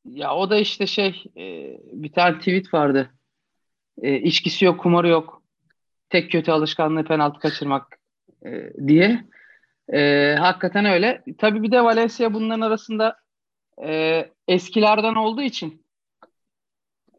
Ya 0.04 0.34
o 0.34 0.50
da 0.50 0.56
işte 0.56 0.86
şey 0.86 1.24
e, 1.36 1.76
bir 1.92 2.12
tane 2.12 2.38
tweet 2.38 2.74
vardı. 2.74 3.10
E, 4.02 4.16
içkisi 4.16 4.64
yok, 4.64 4.80
kumarı 4.80 5.08
yok. 5.08 5.42
Tek 6.10 6.32
kötü 6.32 6.50
alışkanlığı 6.50 7.04
penaltı 7.04 7.40
kaçırmak 7.40 7.98
e, 8.46 8.72
diye. 8.86 9.24
E, 9.92 10.34
hakikaten 10.38 10.84
öyle. 10.84 11.22
Tabii 11.38 11.62
bir 11.62 11.72
de 11.72 11.84
Valencia 11.84 12.34
bunların 12.34 12.60
arasında 12.60 13.16
e, 13.84 14.24
eskilerden 14.48 15.14
olduğu 15.14 15.42
için 15.42 15.86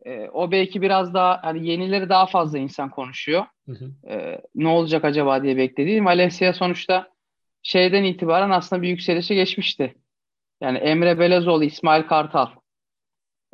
e, 0.06 0.30
o 0.30 0.52
belki 0.52 0.82
biraz 0.82 1.14
daha 1.14 1.40
hani 1.44 1.68
yenileri 1.68 2.10
daha 2.10 2.26
fazla 2.26 2.58
insan 2.58 2.90
konuşuyor. 2.90 3.46
Hı 3.66 3.72
hı. 3.72 4.10
E, 4.14 4.42
ne 4.56 4.68
olacak 4.68 5.06
acaba 5.06 5.44
diye 5.44 5.58
beklediğim. 5.58 6.06
Valencia 6.06 6.54
sonuçta 6.54 7.10
şeyden 7.64 8.04
itibaren 8.04 8.50
aslında 8.50 8.82
bir 8.82 8.88
yükselişe 8.90 9.36
geçmişti. 9.36 9.96
Yani 10.62 10.78
Emre 10.78 11.20
Belezoğlu, 11.20 11.64
İsmail 11.64 12.04
Kartal. 12.04 12.48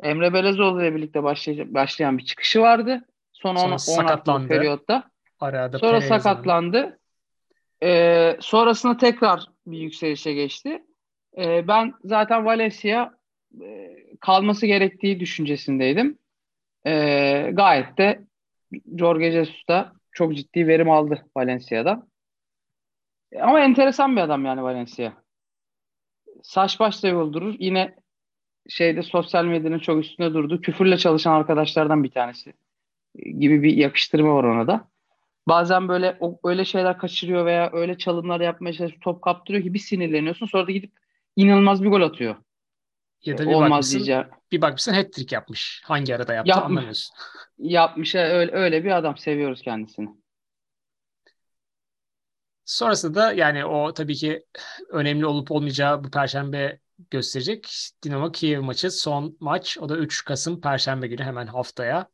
Emre 0.02 0.32
Belezoğlu 0.32 0.82
ile 0.82 0.94
birlikte 0.94 1.18
başlay- 1.18 1.74
başlayan 1.74 2.18
bir 2.18 2.24
çıkışı 2.24 2.60
vardı. 2.60 3.04
Son 3.32 3.56
Sonra 3.56 3.74
10 3.74 3.76
sakatlandı. 3.76 4.48
periyotta. 4.48 5.10
Arada 5.40 5.78
Sonra 5.78 6.00
sakatlandı. 6.00 6.98
Ee, 7.82 8.36
sonrasında 8.40 8.96
tekrar 8.96 9.46
bir 9.66 9.78
yükselişe 9.78 10.32
geçti. 10.32 10.82
Ee, 11.38 11.68
ben 11.68 11.92
zaten 12.04 12.44
Valencia 12.44 13.10
e, 13.62 13.96
kalması 14.20 14.66
gerektiği 14.66 15.20
düşüncesindeydim. 15.20 16.18
Ee, 16.86 17.50
gayet 17.52 17.98
de 17.98 18.20
Jorge 18.98 19.32
Jesus 19.32 19.68
da 19.68 19.92
çok 20.12 20.36
ciddi 20.36 20.68
verim 20.68 20.90
aldı 20.90 21.26
Valencia'dan. 21.36 22.08
Ama 23.40 23.60
enteresan 23.60 24.16
bir 24.16 24.20
adam 24.20 24.44
yani 24.44 24.62
Valencia. 24.62 25.12
Saç 26.42 26.80
baş 26.80 27.02
da 27.02 27.08
yoldurur. 27.08 27.54
Yine 27.58 27.94
şeyde 28.68 29.02
sosyal 29.02 29.44
medyanın 29.44 29.78
çok 29.78 30.04
üstünde 30.04 30.34
durdu. 30.34 30.60
Küfürle 30.60 30.96
çalışan 30.96 31.32
arkadaşlardan 31.32 32.04
bir 32.04 32.10
tanesi 32.10 32.52
gibi 33.14 33.62
bir 33.62 33.76
yakıştırma 33.76 34.34
var 34.34 34.44
ona 34.44 34.66
da. 34.66 34.88
Bazen 35.48 35.88
böyle 35.88 36.16
o, 36.20 36.40
öyle 36.44 36.64
şeyler 36.64 36.98
kaçırıyor 36.98 37.46
veya 37.46 37.70
öyle 37.72 37.98
çalımlar 37.98 38.40
yapmaya 38.40 38.72
çalışıyor, 38.72 39.00
top 39.00 39.22
kaptırıyor 39.22 39.64
ki 39.64 39.74
bir 39.74 39.78
sinirleniyorsun. 39.78 40.46
Sonra 40.46 40.66
da 40.66 40.70
gidip 40.72 40.92
inanılmaz 41.36 41.82
bir 41.82 41.88
gol 41.88 42.02
atıyor. 42.02 42.36
Ya 43.24 43.38
da 43.38 43.50
bir 43.50 43.54
Olmaz 43.54 43.70
bakmışsın, 43.70 43.94
diyeceğim. 43.94 44.26
bir 44.52 44.60
bakmışsın 44.60 44.92
hat-trick 44.92 45.34
yapmış. 45.34 45.82
Hangi 45.84 46.16
arada 46.16 46.34
yaptı 46.34 46.48
Yapma, 46.48 46.64
anlamıyorsun. 46.64 47.16
Yapmış. 47.58 48.14
Öyle, 48.14 48.52
öyle 48.52 48.84
bir 48.84 48.96
adam. 48.96 49.16
Seviyoruz 49.16 49.62
kendisini. 49.62 50.08
Sonrasında 52.64 53.14
da 53.20 53.32
yani 53.32 53.64
o 53.64 53.94
tabii 53.94 54.14
ki 54.14 54.44
önemli 54.88 55.26
olup 55.26 55.50
olmayacağı 55.50 56.04
bu 56.04 56.10
perşembe 56.10 56.80
gösterecek. 57.10 57.68
Dinamo 58.02 58.32
Kiev 58.32 58.60
maçı 58.60 58.90
son 58.90 59.36
maç. 59.40 59.78
O 59.80 59.88
da 59.88 59.96
3 59.96 60.24
Kasım 60.24 60.60
perşembe 60.60 61.06
günü 61.06 61.22
hemen 61.22 61.46
haftaya. 61.46 62.08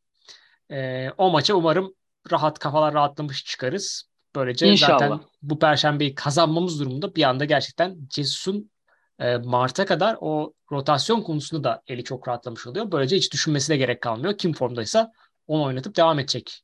Ee, 0.70 1.10
o 1.18 1.30
maça 1.30 1.54
umarım 1.54 1.94
rahat 2.30 2.58
kafalar 2.58 2.94
rahatlamış 2.94 3.44
çıkarız. 3.44 4.12
Böylece 4.34 4.68
İnşallah. 4.68 4.98
zaten 4.98 5.20
bu 5.42 5.58
perşembeyi 5.58 6.14
kazanmamız 6.14 6.80
durumunda 6.80 7.14
bir 7.14 7.22
anda 7.22 7.44
gerçekten 7.44 7.96
Cesus'un 8.08 8.70
e, 9.18 9.36
Mart'a 9.36 9.86
kadar 9.86 10.16
o 10.20 10.52
rotasyon 10.72 11.22
konusunda 11.22 11.64
da 11.64 11.82
eli 11.86 12.04
çok 12.04 12.28
rahatlamış 12.28 12.66
oluyor. 12.66 12.92
Böylece 12.92 13.16
hiç 13.16 13.32
düşünmesi 13.32 13.68
de 13.68 13.76
gerek 13.76 14.00
kalmıyor. 14.00 14.38
Kim 14.38 14.52
formdaysa 14.52 15.12
onu 15.46 15.62
oynatıp 15.64 15.96
devam 15.96 16.18
edecek 16.18 16.62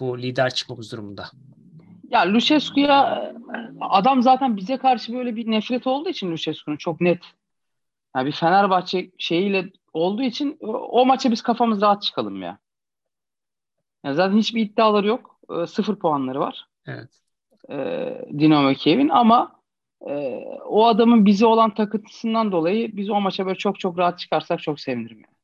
bu 0.00 0.18
lider 0.18 0.54
çıkmamız 0.54 0.92
durumunda. 0.92 1.30
Ya 2.10 2.32
Lucescu'ya 2.32 3.32
adam 3.80 4.22
zaten 4.22 4.56
bize 4.56 4.76
karşı 4.76 5.12
böyle 5.12 5.36
bir 5.36 5.50
nefret 5.50 5.86
olduğu 5.86 6.08
için 6.08 6.32
Lucescu'nun 6.32 6.76
çok 6.76 7.00
net. 7.00 7.18
Yani 8.16 8.26
bir 8.26 8.32
Fenerbahçe 8.32 9.10
şeyiyle 9.18 9.70
olduğu 9.92 10.22
için 10.22 10.58
o 10.90 11.06
maça 11.06 11.30
biz 11.30 11.42
kafamız 11.42 11.80
rahat 11.80 12.02
çıkalım 12.02 12.42
ya. 12.42 12.58
Yani 14.04 14.14
zaten 14.14 14.36
hiçbir 14.36 14.62
iddiaları 14.62 15.06
yok. 15.06 15.40
E, 15.62 15.66
sıfır 15.66 15.96
puanları 15.96 16.40
var. 16.40 16.68
Evet. 16.86 17.20
E, 17.70 17.76
Dinamo 18.38 18.74
Kiev'in 18.74 19.08
ama 19.08 19.60
e, 20.08 20.12
o 20.64 20.86
adamın 20.86 21.26
bize 21.26 21.46
olan 21.46 21.74
takıntısından 21.74 22.52
dolayı 22.52 22.96
biz 22.96 23.10
o 23.10 23.20
maça 23.20 23.46
böyle 23.46 23.58
çok 23.58 23.80
çok 23.80 23.98
rahat 23.98 24.18
çıkarsak 24.18 24.62
çok 24.62 24.80
sevinirim. 24.80 25.18
Yani. 25.18 25.34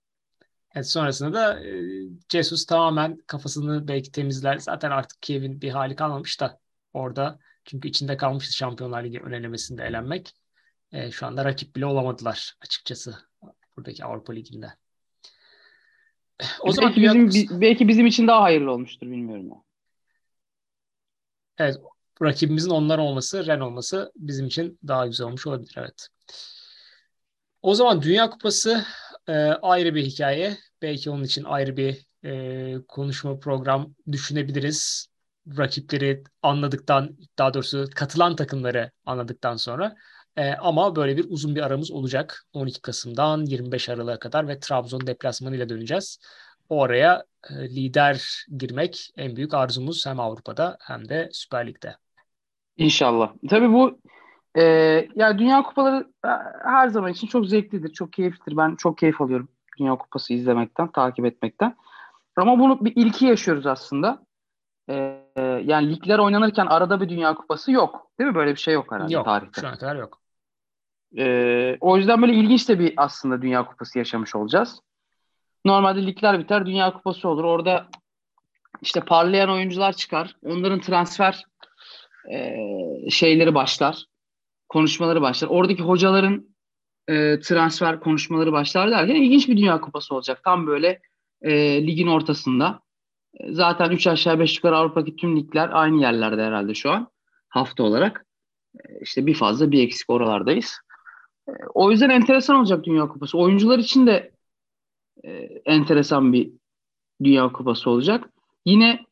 Evet, 0.74 0.88
sonrasında 0.88 1.32
da 1.32 1.64
e, 1.64 1.82
Jesus 2.28 2.66
tamamen 2.66 3.18
kafasını 3.26 3.88
belki 3.88 4.12
temizler. 4.12 4.58
Zaten 4.58 4.90
artık 4.90 5.22
Kiev'in 5.22 5.60
bir 5.60 5.70
hali 5.70 5.96
kalmamış 5.96 6.40
da 6.40 6.60
orada. 6.92 7.38
Çünkü 7.64 7.88
içinde 7.88 8.16
kalmıştı 8.16 8.56
Şampiyonlar 8.56 9.04
Ligi 9.04 9.20
önelemesinde 9.20 9.84
elenmek. 9.84 10.32
E, 10.92 11.10
şu 11.10 11.26
anda 11.26 11.44
rakip 11.44 11.76
bile 11.76 11.86
olamadılar 11.86 12.54
açıkçası 12.62 13.14
buradaki 13.76 14.04
Avrupa 14.04 14.32
Ligi'nde. 14.32 14.72
O 16.61 16.72
zaman 16.72 16.90
belki 16.96 17.03
bizim, 17.03 17.46
Kupası... 17.46 17.61
belki 17.61 17.88
bizim 17.88 18.07
için 18.07 18.27
daha 18.27 18.42
hayırlı 18.42 18.72
olmuştur 18.72 19.07
bilmiyorum. 19.07 19.49
Ya. 19.49 19.57
Evet 21.59 21.77
rakibimizin 22.22 22.70
onlar 22.70 22.99
olması, 22.99 23.46
Ren 23.46 23.61
olması 23.61 24.12
bizim 24.16 24.46
için 24.46 24.79
daha 24.88 25.07
güzel 25.07 25.27
olmuş 25.27 25.46
olabilir 25.46 25.75
evet. 25.79 26.09
O 27.62 27.75
zaman 27.75 28.03
Dünya 28.03 28.31
Kupası 28.31 28.85
e, 29.29 29.33
ayrı 29.42 29.94
bir 29.94 30.05
hikaye. 30.05 30.59
Belki 30.83 31.11
onun 31.11 31.25
için 31.25 31.44
ayrı 31.44 31.77
bir 31.77 32.07
e, 32.25 32.75
konuşma 32.88 33.38
program 33.38 33.94
düşünebiliriz. 34.12 35.07
Rakipleri 35.59 36.22
anladıktan, 36.42 37.16
daha 37.38 37.55
doğrusu 37.55 37.87
katılan 37.94 38.37
takımları 38.37 38.90
anladıktan 39.05 39.57
sonra. 39.57 39.96
E, 40.37 40.55
ama 40.55 40.96
böyle 40.96 41.16
bir 41.16 41.27
uzun 41.31 41.55
bir 41.55 41.62
aramız 41.62 41.90
olacak. 41.90 42.46
12 42.53 42.83
Kasım'dan 42.83 43.44
25 43.44 43.88
Aralık'a 43.88 44.18
kadar 44.18 44.49
ve 44.49 44.61
Trabzon 44.61 45.07
deplasmanıyla 45.07 45.68
döneceğiz. 45.68 46.18
O 46.68 46.83
araya 46.83 47.25
e, 47.51 47.55
lider 47.55 48.46
girmek 48.59 49.11
en 49.16 49.37
büyük 49.37 49.55
arzumuz 49.55 50.07
hem 50.07 50.20
Avrupa'da 50.20 50.79
hem 50.81 51.09
de 51.09 51.29
Süper 51.33 51.66
Lig'de. 51.66 51.96
İnşallah. 52.77 53.33
Tabii 53.51 53.72
bu 53.72 53.99
e, 54.55 54.62
ya 55.14 55.38
Dünya 55.38 55.62
Kupaları 55.62 56.07
e, 56.25 56.29
her 56.64 56.88
zaman 56.88 57.12
için 57.12 57.27
çok 57.27 57.46
zevklidir, 57.46 57.92
çok 57.92 58.12
keyiflidir. 58.12 58.57
Ben 58.57 58.77
çok 58.77 58.99
keyif 58.99 59.20
alıyorum 59.20 59.49
Dünya 59.79 59.99
Kupası 59.99 60.35
izlemekten, 60.35 60.92
takip 60.92 61.25
etmekten. 61.25 61.77
Ama 62.37 62.59
bunu 62.59 62.85
bir 62.85 62.92
ilki 62.96 63.27
yaşıyoruz 63.27 63.66
aslında. 63.66 64.27
Ee, 64.90 65.22
yani 65.64 65.90
ligler 65.90 66.18
oynanırken 66.18 66.66
arada 66.66 67.01
bir 67.01 67.09
Dünya 67.09 67.35
Kupası 67.35 67.72
yok. 67.72 68.11
Değil 68.18 68.31
mi? 68.31 68.35
Böyle 68.35 68.51
bir 68.51 68.61
şey 68.61 68.75
yok 68.75 68.92
herhalde 68.92 69.14
yok, 69.14 69.25
tarihte. 69.25 69.61
Şu 69.61 69.68
ana 69.68 69.79
kadar 69.79 69.96
yok. 69.96 70.18
Ee, 71.18 71.76
o 71.80 71.96
yüzden 71.96 72.22
böyle 72.22 72.34
ilginç 72.34 72.68
de 72.68 72.78
bir 72.78 72.94
aslında 72.96 73.42
Dünya 73.42 73.66
Kupası 73.66 73.98
yaşamış 73.98 74.34
olacağız. 74.34 74.80
Normalde 75.64 76.06
ligler 76.06 76.38
biter, 76.38 76.66
Dünya 76.66 76.92
Kupası 76.92 77.28
olur. 77.28 77.44
Orada 77.44 77.88
işte 78.82 79.00
parlayan 79.00 79.50
oyuncular 79.50 79.92
çıkar. 79.92 80.36
Onların 80.42 80.80
transfer 80.80 81.44
e, 82.32 82.56
şeyleri 83.10 83.54
başlar. 83.54 84.04
Konuşmaları 84.68 85.22
başlar. 85.22 85.48
Oradaki 85.48 85.82
hocaların 85.82 86.56
e, 87.08 87.40
transfer 87.40 88.00
konuşmaları 88.00 88.52
başlar 88.52 88.90
derken 88.90 89.14
ilginç 89.14 89.48
bir 89.48 89.56
Dünya 89.56 89.80
Kupası 89.80 90.14
olacak. 90.14 90.40
Tam 90.44 90.66
böyle 90.66 91.00
e, 91.42 91.86
ligin 91.86 92.06
ortasında. 92.06 92.80
E, 93.40 93.52
zaten 93.52 93.90
3 93.90 94.06
aşağı 94.06 94.38
5 94.38 94.56
yukarı 94.56 94.76
Avrupa'daki 94.76 95.16
tüm 95.16 95.36
ligler 95.36 95.70
aynı 95.72 96.00
yerlerde 96.00 96.44
herhalde 96.44 96.74
şu 96.74 96.90
an 96.90 97.08
hafta 97.48 97.82
olarak. 97.82 98.26
E, 98.78 99.00
işte 99.00 99.26
bir 99.26 99.34
fazla 99.34 99.70
bir 99.70 99.82
eksik 99.82 100.10
oralardayız. 100.10 100.78
O 101.74 101.90
yüzden 101.90 102.11
enteresan 102.11 102.56
olacak 102.56 102.85
Dünya 102.85 103.09
Kupası. 103.09 103.38
Oyuncular 103.38 103.78
için 103.78 104.06
de 104.06 104.32
e, 105.24 105.30
enteresan 105.64 106.32
bir 106.32 106.50
Dünya 107.24 107.52
Kupası 107.52 107.90
olacak. 107.90 108.30
Yine 108.64 109.06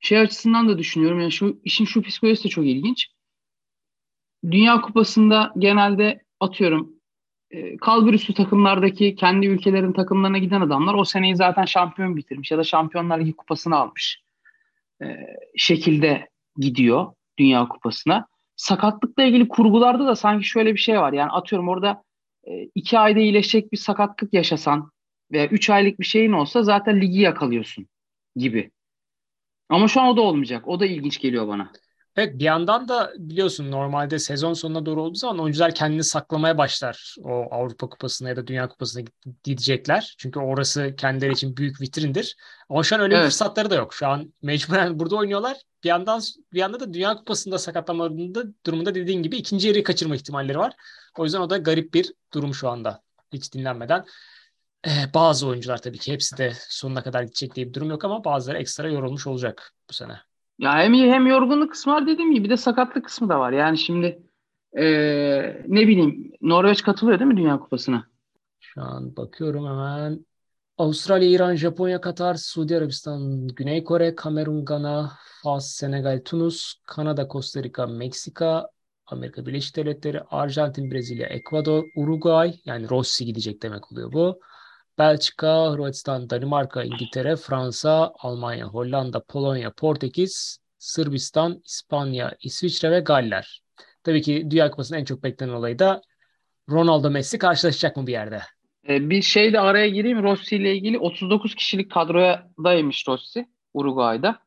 şey 0.00 0.18
açısından 0.18 0.68
da 0.68 0.78
düşünüyorum. 0.78 1.20
Yani 1.20 1.32
şu 1.32 1.60
işin 1.64 1.84
şu 1.84 2.02
psikolojisi 2.02 2.44
de 2.44 2.48
çok 2.48 2.66
ilginç. 2.66 3.06
Dünya 4.50 4.80
Kupası'nda 4.80 5.52
genelde 5.58 6.22
atıyorum 6.40 6.96
e, 7.50 7.76
kalbur 7.76 8.14
üstü 8.14 8.34
takımlardaki 8.34 9.14
kendi 9.14 9.46
ülkelerin 9.46 9.92
takımlarına 9.92 10.38
giden 10.38 10.60
adamlar 10.60 10.94
o 10.94 11.04
seneyi 11.04 11.36
zaten 11.36 11.64
şampiyon 11.64 12.16
bitirmiş 12.16 12.50
ya 12.50 12.58
da 12.58 12.64
Şampiyonlar 12.64 13.20
Ligi 13.20 13.32
kupasını 13.32 13.76
almış 13.76 14.22
e, 15.02 15.06
şekilde 15.56 16.28
gidiyor 16.56 17.12
Dünya 17.38 17.68
Kupası'na. 17.68 18.26
Sakatlıkla 18.56 19.22
ilgili 19.22 19.48
kurgularda 19.48 20.06
da 20.06 20.16
sanki 20.16 20.44
şöyle 20.46 20.74
bir 20.74 20.80
şey 20.80 21.00
var. 21.00 21.12
Yani 21.12 21.30
atıyorum 21.30 21.68
orada 21.68 22.02
e, 22.44 22.62
iki 22.74 22.98
ayda 22.98 23.20
iyileşecek 23.20 23.72
bir 23.72 23.76
sakatlık 23.76 24.34
yaşasan 24.34 24.90
veya 25.32 25.46
üç 25.48 25.70
aylık 25.70 26.00
bir 26.00 26.04
şeyin 26.04 26.32
olsa 26.32 26.62
zaten 26.62 27.00
ligi 27.00 27.20
yakalıyorsun 27.20 27.88
gibi. 28.36 28.70
Ama 29.68 29.88
şu 29.88 30.00
an 30.00 30.08
o 30.08 30.16
da 30.16 30.20
olmayacak. 30.20 30.68
O 30.68 30.80
da 30.80 30.86
ilginç 30.86 31.20
geliyor 31.20 31.48
bana. 31.48 31.72
Evet 32.16 32.38
bir 32.38 32.44
yandan 32.44 32.88
da 32.88 33.12
biliyorsun 33.18 33.70
normalde 33.70 34.18
sezon 34.18 34.52
sonuna 34.52 34.86
doğru 34.86 35.02
olduğu 35.02 35.18
zaman 35.18 35.38
oyuncular 35.38 35.74
kendini 35.74 36.04
saklamaya 36.04 36.58
başlar. 36.58 37.14
O 37.22 37.48
Avrupa 37.50 37.88
Kupası'na 37.88 38.28
ya 38.28 38.36
da 38.36 38.46
Dünya 38.46 38.68
Kupası'na 38.68 39.04
gidecekler. 39.44 40.14
Çünkü 40.18 40.40
orası 40.40 40.94
kendileri 40.96 41.32
için 41.32 41.56
büyük 41.56 41.80
vitrindir. 41.80 42.36
Ama 42.68 42.82
şu 42.82 42.96
an 42.96 43.02
öyle 43.02 43.14
evet. 43.14 43.24
bir 43.24 43.30
fırsatları 43.30 43.70
da 43.70 43.74
yok. 43.74 43.94
Şu 43.94 44.06
an 44.06 44.34
mecburen 44.42 44.98
burada 44.98 45.16
oynuyorlar. 45.16 45.56
Bir 45.84 45.88
yandan 45.88 46.22
bir 46.52 46.58
yanda 46.58 46.80
da 46.80 46.94
Dünya 46.94 47.16
Kupası'nda 47.16 47.58
sakatlanmalarında 47.58 48.44
durumunda 48.66 48.94
dediğin 48.94 49.22
gibi 49.22 49.36
ikinci 49.36 49.68
yarıyı 49.68 49.84
kaçırma 49.84 50.16
ihtimalleri 50.16 50.58
var. 50.58 50.72
O 51.18 51.24
yüzden 51.24 51.40
o 51.40 51.50
da 51.50 51.56
garip 51.56 51.94
bir 51.94 52.12
durum 52.34 52.54
şu 52.54 52.68
anda. 52.68 53.02
Hiç 53.32 53.54
dinlenmeden. 53.54 54.04
Ee, 54.86 54.90
bazı 55.14 55.46
oyuncular 55.46 55.82
tabii 55.82 55.98
ki 55.98 56.12
hepsi 56.12 56.38
de 56.38 56.52
sonuna 56.68 57.02
kadar 57.02 57.22
gidecek 57.22 57.54
diye 57.54 57.68
bir 57.68 57.74
durum 57.74 57.90
yok 57.90 58.04
ama 58.04 58.24
bazıları 58.24 58.58
ekstra 58.58 58.88
yorulmuş 58.88 59.26
olacak 59.26 59.72
bu 59.90 59.92
sene. 59.92 60.20
Ya 60.58 60.78
hem 60.78 60.94
hem 60.94 61.26
yorgunluk 61.26 61.70
kısmı 61.70 61.92
var 61.92 62.06
dediğim 62.06 62.34
gibi 62.34 62.44
bir 62.44 62.50
de 62.50 62.56
sakatlık 62.56 63.04
kısmı 63.04 63.28
da 63.28 63.40
var. 63.40 63.52
Yani 63.52 63.78
şimdi 63.78 64.22
ee, 64.78 65.62
ne 65.66 65.88
bileyim 65.88 66.32
Norveç 66.40 66.82
katılıyor 66.82 67.18
değil 67.18 67.30
mi 67.30 67.36
Dünya 67.36 67.58
Kupası'na? 67.58 68.06
Şu 68.60 68.82
an 68.82 69.16
bakıyorum 69.16 69.66
hemen. 69.66 70.26
Avustralya, 70.78 71.28
İran, 71.28 71.54
Japonya, 71.54 72.00
Katar, 72.00 72.34
Suudi 72.34 72.76
Arabistan, 72.76 73.48
Güney 73.48 73.84
Kore, 73.84 74.14
Kamerun, 74.14 74.64
Gana, 74.64 75.12
Fas, 75.42 75.66
Senegal, 75.66 76.20
Tunus, 76.24 76.74
Kanada, 76.86 77.28
Costa 77.28 77.62
Rica, 77.62 77.86
Meksika, 77.86 78.70
Amerika 79.06 79.46
Birleşik 79.46 79.76
Devletleri, 79.76 80.20
Arjantin, 80.20 80.90
Brezilya, 80.90 81.26
Ekvador, 81.26 81.84
Uruguay 81.96 82.54
yani 82.64 82.90
Rossi 82.90 83.24
gidecek 83.24 83.62
demek 83.62 83.92
oluyor 83.92 84.12
bu. 84.12 84.40
Belçika, 84.98 85.72
Hırvatistan, 85.72 86.30
Danimarka, 86.30 86.84
İngiltere, 86.84 87.36
Fransa, 87.36 88.12
Almanya, 88.18 88.66
Hollanda, 88.66 89.24
Polonya, 89.24 89.72
Portekiz, 89.72 90.58
Sırbistan, 90.78 91.60
İspanya, 91.64 92.36
İsviçre 92.40 92.90
ve 92.90 93.00
Galler. 93.00 93.62
Tabii 94.02 94.22
ki 94.22 94.46
Dünya 94.50 94.70
Kupası'nın 94.70 94.98
en 94.98 95.04
çok 95.04 95.22
beklenen 95.22 95.52
olayı 95.52 95.78
da 95.78 96.02
Ronaldo 96.70 97.10
Messi 97.10 97.38
karşılaşacak 97.38 97.96
mı 97.96 98.06
bir 98.06 98.12
yerde? 98.12 98.42
Ee, 98.88 99.10
bir 99.10 99.22
şey 99.22 99.52
de 99.52 99.60
araya 99.60 99.88
gireyim. 99.88 100.22
Rossi 100.22 100.56
ile 100.56 100.74
ilgili 100.74 100.98
39 100.98 101.54
kişilik 101.54 101.90
kadroya 101.90 102.48
daymış 102.64 103.08
Rossi 103.08 103.46
Uruguay'da. 103.74 104.38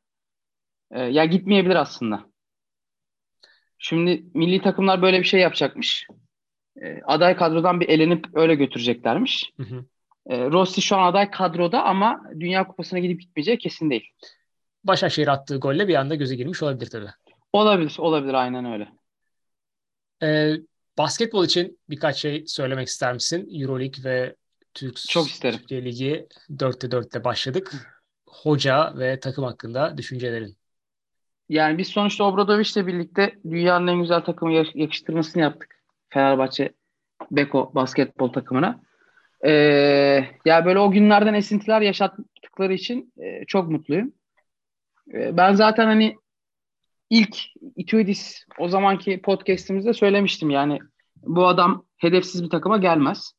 Ee, 0.91 0.99
ya 0.99 1.25
gitmeyebilir 1.25 1.75
aslında. 1.75 2.25
Şimdi 3.77 4.23
milli 4.33 4.61
takımlar 4.61 5.01
böyle 5.01 5.19
bir 5.19 5.23
şey 5.23 5.39
yapacakmış. 5.39 6.07
Ee, 6.81 7.01
aday 7.05 7.35
kadrodan 7.35 7.79
bir 7.79 7.89
elenip 7.89 8.25
öyle 8.33 8.55
götüreceklermiş. 8.55 9.51
Hı 9.57 9.63
hı. 9.63 9.85
E, 10.25 10.45
Rossi 10.45 10.81
şu 10.81 10.97
an 10.97 11.07
aday 11.07 11.31
kadroda 11.31 11.83
ama 11.83 12.21
Dünya 12.39 12.67
Kupası'na 12.67 12.99
gidip 12.99 13.21
gitmeyeceği 13.21 13.57
kesin 13.57 13.89
değil. 13.89 14.09
Başakşehir 14.83 15.27
attığı 15.27 15.57
golle 15.57 15.87
bir 15.87 15.95
anda 15.95 16.15
göze 16.15 16.35
girmiş 16.35 16.63
olabilir 16.63 16.89
tabii. 16.89 17.09
Olabilir, 17.53 17.95
olabilir 17.97 18.33
aynen 18.33 18.65
öyle. 18.65 18.87
Ee, 20.23 20.53
basketbol 20.97 21.45
için 21.45 21.79
birkaç 21.89 22.17
şey 22.17 22.43
söylemek 22.47 22.87
ister 22.87 23.13
misin? 23.13 23.49
Euroleague 23.61 24.03
ve 24.03 24.35
Türk 24.73 24.97
Çok 24.97 25.27
isterim. 25.27 25.59
Türkiye 25.59 25.85
Ligi 25.85 26.27
4'te 26.49 26.87
4'te 26.87 27.23
başladık. 27.23 27.71
Hoca 28.27 28.93
ve 28.97 29.19
takım 29.19 29.43
hakkında 29.43 29.97
düşüncelerin. 29.97 30.57
Yani 31.49 31.77
biz 31.77 31.87
sonuçta 31.87 32.23
Obradoviç'le 32.23 32.75
birlikte 32.75 33.39
dünyanın 33.49 33.87
en 33.87 34.01
güzel 34.01 34.21
takımı 34.21 34.53
yakıştırmasını 34.73 35.41
yaptık. 35.41 35.75
Fenerbahçe 36.09 36.73
Beko 37.31 37.71
basketbol 37.75 38.33
takımına. 38.33 38.81
Ee, 39.45 40.25
ya 40.45 40.65
böyle 40.65 40.79
o 40.79 40.91
günlerden 40.91 41.33
esintiler 41.33 41.81
yaşattıkları 41.81 42.73
için 42.73 43.13
e, 43.17 43.45
çok 43.45 43.69
mutluyum. 43.69 44.13
E, 45.13 45.37
ben 45.37 45.53
zaten 45.53 45.85
hani 45.85 46.15
ilk 47.09 47.37
Ituidis 47.75 48.45
o 48.59 48.67
zamanki 48.67 49.21
podcast'imizde 49.21 49.93
söylemiştim 49.93 50.49
yani 50.49 50.79
bu 51.23 51.47
adam 51.47 51.85
hedefsiz 51.97 52.43
bir 52.43 52.49
takıma 52.49 52.77
gelmez. 52.77 53.33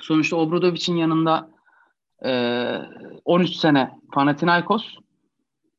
Sonuçta 0.00 0.36
Obradovic'in 0.36 0.96
yanında 0.96 1.50
e, 2.24 2.30
13 3.24 3.50
sene 3.50 3.90
Panathinaikos 4.12 4.96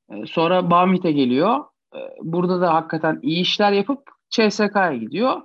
e, 0.10 0.26
sonra 0.26 0.72
Bamite 0.72 1.12
geliyor. 1.12 1.66
E, 1.96 2.00
burada 2.22 2.62
da 2.62 2.74
hakikaten 2.74 3.20
iyi 3.22 3.42
işler 3.42 3.72
yapıp 3.72 4.10
CSK'ya 4.30 4.94
gidiyor. 4.94 5.42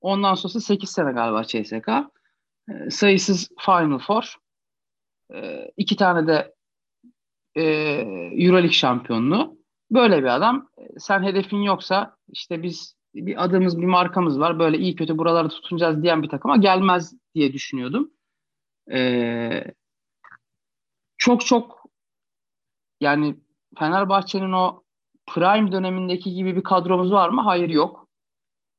Ondan 0.00 0.34
sonrası 0.34 0.60
8 0.60 0.90
sene 0.90 1.12
galiba 1.12 1.44
CSK. 1.44 1.88
E, 2.68 2.90
sayısız 2.90 3.48
Final 3.60 3.98
Four. 3.98 4.34
E, 5.34 5.70
iki 5.76 5.96
tane 5.96 6.26
de 6.26 6.54
e, 7.54 7.62
Euroleague 8.44 8.72
şampiyonluğu. 8.72 9.58
Böyle 9.90 10.18
bir 10.18 10.34
adam. 10.36 10.68
E, 10.78 10.82
sen 10.98 11.22
hedefin 11.22 11.62
yoksa 11.62 12.16
işte 12.28 12.62
biz 12.62 12.96
bir 13.14 13.44
adımız 13.44 13.80
bir 13.80 13.86
markamız 13.86 14.40
var. 14.40 14.58
Böyle 14.58 14.78
iyi 14.78 14.96
kötü 14.96 15.18
buraları 15.18 15.48
tutunacağız 15.48 16.02
diyen 16.02 16.22
bir 16.22 16.28
takıma 16.28 16.56
gelmez 16.56 17.14
diye 17.34 17.52
düşünüyordum. 17.52 18.10
Ee, 18.92 19.64
çok 21.16 21.46
çok 21.46 21.84
yani 23.00 23.36
Fenerbahçe'nin 23.78 24.52
o 24.52 24.82
prime 25.26 25.72
dönemindeki 25.72 26.34
gibi 26.34 26.56
bir 26.56 26.62
kadromuz 26.62 27.12
var 27.12 27.28
mı? 27.28 27.40
Hayır 27.40 27.68
yok. 27.68 28.03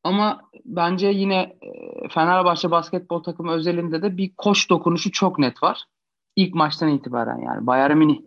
Ama 0.05 0.41
bence 0.65 1.07
yine 1.07 1.57
e, 1.61 2.09
Fenerbahçe 2.09 2.71
basketbol 2.71 3.23
takımı 3.23 3.51
özelinde 3.51 4.01
de 4.01 4.17
bir 4.17 4.35
koş 4.37 4.69
dokunuşu 4.69 5.11
çok 5.11 5.39
net 5.39 5.63
var. 5.63 5.85
İlk 6.35 6.55
maçtan 6.55 6.89
itibaren 6.89 7.37
yani 7.37 7.67
Bayern 7.67 7.97
Münih 7.97 8.19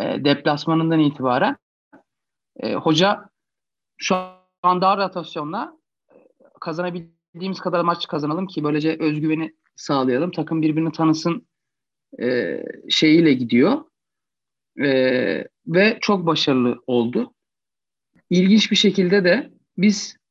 e, 0.00 0.24
deplasmanından 0.24 1.00
itibaren 1.00 1.56
e, 2.56 2.74
hoca 2.74 3.30
şu 3.96 4.16
an 4.62 4.80
daha 4.80 4.96
rotasyonla 4.96 5.76
e, 6.10 6.14
kazanabildiğimiz 6.60 7.60
kadar 7.60 7.80
maç 7.80 8.06
kazanalım 8.08 8.46
ki 8.46 8.64
böylece 8.64 8.96
özgüveni 9.00 9.54
sağlayalım. 9.76 10.30
Takım 10.30 10.62
birbirini 10.62 10.92
tanısın 10.92 11.46
e, 12.22 12.58
şeyiyle 12.90 13.32
gidiyor. 13.32 13.84
E, 14.84 14.88
ve 15.66 15.98
çok 16.00 16.26
başarılı 16.26 16.82
oldu. 16.86 17.34
İlginç 18.30 18.70
bir 18.70 18.76
şekilde 18.76 19.24
de 19.24 19.50
biz 19.78 20.23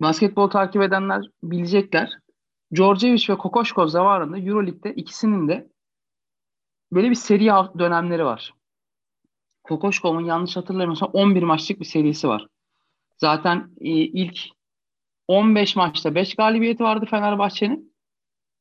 basketbol 0.00 0.50
takip 0.50 0.82
edenler 0.82 1.26
bilecekler. 1.42 2.18
Djordjevic 2.74 3.24
ve 3.28 3.38
Kokoşkov 3.38 3.86
zamanında 3.86 4.38
Euroleague'de 4.38 4.94
ikisinin 4.94 5.48
de 5.48 5.70
böyle 6.92 7.10
bir 7.10 7.14
seri 7.14 7.46
dönemleri 7.78 8.24
var. 8.24 8.54
Kokoşkov'un 9.64 10.24
yanlış 10.24 10.56
hatırlamıyorsam 10.56 11.10
11 11.12 11.42
maçlık 11.42 11.80
bir 11.80 11.84
serisi 11.84 12.28
var. 12.28 12.46
Zaten 13.16 13.70
e, 13.80 13.88
ilk 13.90 14.38
15 15.28 15.76
maçta 15.76 16.14
5 16.14 16.34
galibiyeti 16.34 16.84
vardı 16.84 17.06
Fenerbahçe'nin. 17.10 17.94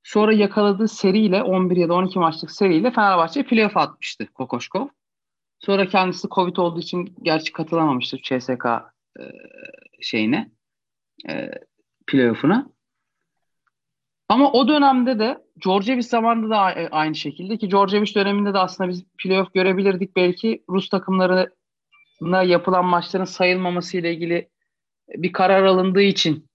Sonra 0.03 0.33
yakaladığı 0.33 0.87
seriyle 0.87 1.43
11 1.43 1.77
ya 1.77 1.89
da 1.89 1.93
12 1.93 2.19
maçlık 2.19 2.51
seriyle 2.51 2.91
Fenerbahçe 2.91 3.43
playoff 3.43 3.77
atmıştı 3.77 4.27
Kokoşkov. 4.33 4.87
Sonra 5.59 5.87
kendisi 5.87 6.27
Covid 6.29 6.55
olduğu 6.55 6.79
için 6.79 7.15
gerçi 7.21 7.51
katılamamıştı 7.51 8.17
CSK 8.17 8.65
e, 9.19 9.23
şeyine 10.01 10.51
e, 11.29 11.51
playoff'una. 12.07 12.69
Ama 14.29 14.51
o 14.51 14.67
dönemde 14.67 15.19
de 15.19 15.37
Georgievic 15.63 16.03
zamanında 16.03 16.49
da 16.49 16.57
aynı 16.91 17.15
şekilde 17.15 17.57
ki 17.57 17.69
Georgievic 17.69 18.15
döneminde 18.15 18.53
de 18.53 18.57
aslında 18.57 18.89
biz 18.89 19.03
playoff 19.17 19.53
görebilirdik. 19.53 20.15
Belki 20.15 20.63
Rus 20.69 20.89
takımlarına 20.89 22.43
yapılan 22.43 22.85
maçların 22.85 23.25
sayılmaması 23.25 23.97
ile 23.97 24.13
ilgili 24.13 24.49
bir 25.15 25.31
karar 25.31 25.63
alındığı 25.63 26.01
için 26.01 26.49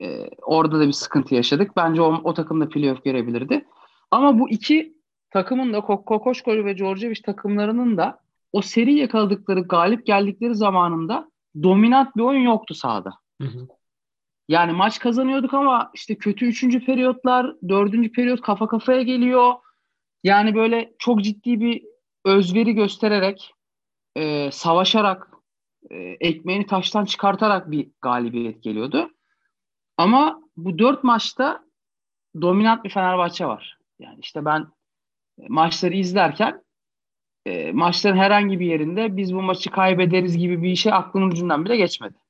e, 0.00 0.28
orada 0.42 0.80
da 0.80 0.86
bir 0.86 0.92
sıkıntı 0.92 1.34
yaşadık. 1.34 1.76
Bence 1.76 2.02
o, 2.02 2.20
o 2.24 2.34
takım 2.34 2.60
da 2.60 2.68
playoff 2.68 3.04
görebilirdi. 3.04 3.64
Ama 4.10 4.38
bu 4.38 4.50
iki 4.50 4.94
takımın 5.30 5.72
da 5.72 5.80
Kokoşkol 5.80 6.64
ve 6.64 6.72
Georgievic 6.72 7.22
takımlarının 7.22 7.96
da 7.96 8.20
o 8.52 8.62
seri 8.62 8.94
yakaladıkları, 8.94 9.60
galip 9.60 10.06
geldikleri 10.06 10.54
zamanında 10.54 11.30
dominant 11.62 12.16
bir 12.16 12.22
oyun 12.22 12.42
yoktu 12.42 12.74
sahada. 12.74 13.10
Hı 13.40 13.48
hı. 13.48 13.68
Yani 14.48 14.72
maç 14.72 14.98
kazanıyorduk 14.98 15.54
ama 15.54 15.90
işte 15.94 16.14
kötü 16.18 16.46
üçüncü 16.46 16.84
periyotlar, 16.84 17.56
dördüncü 17.68 18.12
periyot 18.12 18.40
kafa 18.40 18.66
kafaya 18.66 19.02
geliyor. 19.02 19.54
Yani 20.24 20.54
böyle 20.54 20.94
çok 20.98 21.22
ciddi 21.24 21.60
bir 21.60 21.84
özveri 22.24 22.72
göstererek, 22.74 23.54
e, 24.16 24.50
savaşarak, 24.50 25.28
e, 25.90 25.96
ekmeğini 26.20 26.66
taştan 26.66 27.04
çıkartarak 27.04 27.70
bir 27.70 27.90
galibiyet 28.00 28.62
geliyordu. 28.62 29.10
Ama 29.96 30.42
bu 30.56 30.78
dört 30.78 31.04
maçta 31.04 31.64
dominant 32.42 32.84
bir 32.84 32.90
Fenerbahçe 32.90 33.46
var. 33.46 33.78
Yani 33.98 34.18
işte 34.20 34.44
ben 34.44 34.66
maçları 35.48 35.94
izlerken 35.94 36.62
e, 37.46 37.72
maçların 37.72 38.16
herhangi 38.16 38.60
bir 38.60 38.66
yerinde 38.66 39.16
biz 39.16 39.34
bu 39.34 39.42
maçı 39.42 39.70
kaybederiz 39.70 40.38
gibi 40.38 40.62
bir 40.62 40.76
şey 40.76 40.92
aklımın 40.92 41.30
ucundan 41.30 41.64
bile 41.64 41.76
geçmedi. 41.76 42.21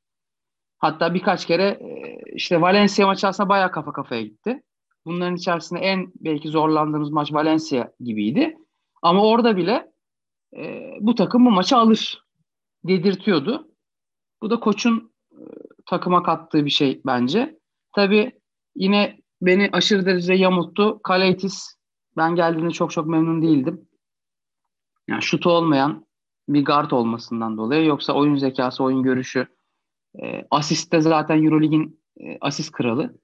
Hatta 0.82 1.14
birkaç 1.14 1.46
kere 1.46 1.64
e, 1.64 2.18
işte 2.34 2.60
Valencia 2.60 3.06
maçı 3.06 3.28
aslında 3.28 3.48
bayağı 3.48 3.70
kafa 3.70 3.92
kafaya 3.92 4.22
gitti. 4.22 4.62
Bunların 5.04 5.36
içerisinde 5.36 5.80
en 5.80 6.12
belki 6.20 6.48
zorlandığımız 6.48 7.10
maç 7.10 7.32
Valencia 7.32 7.92
gibiydi. 8.00 8.56
Ama 9.02 9.26
orada 9.26 9.56
bile 9.56 9.92
e, 10.56 10.90
bu 11.00 11.14
takım 11.14 11.46
bu 11.46 11.50
maçı 11.50 11.76
alır 11.76 12.24
dedirtiyordu. 12.84 13.68
Bu 14.42 14.50
da 14.50 14.60
koçun 14.60 15.12
e, 15.32 15.40
takıma 15.86 16.22
kattığı 16.22 16.64
bir 16.64 16.70
şey 16.70 17.00
bence. 17.06 17.58
Tabii 17.92 18.32
yine 18.76 19.18
beni 19.42 19.70
aşırı 19.72 20.06
derecede 20.06 20.34
yamulttu. 20.34 21.00
Kaleitis 21.02 21.76
ben 22.16 22.34
geldiğinde 22.34 22.70
çok 22.70 22.90
çok 22.90 23.06
memnun 23.06 23.42
değildim. 23.42 23.88
Yani 25.08 25.22
şutu 25.22 25.50
olmayan 25.50 26.06
bir 26.48 26.64
guard 26.64 26.90
olmasından 26.90 27.56
dolayı 27.56 27.86
yoksa 27.86 28.12
oyun 28.12 28.36
zekası, 28.36 28.84
oyun 28.84 29.02
görüşü 29.02 29.48
e, 30.22 30.46
asiste 30.50 31.00
zaten 31.00 31.44
Eurolig'in 31.44 32.00
e, 32.20 32.38
asist 32.40 32.72
kralı. 32.72 33.18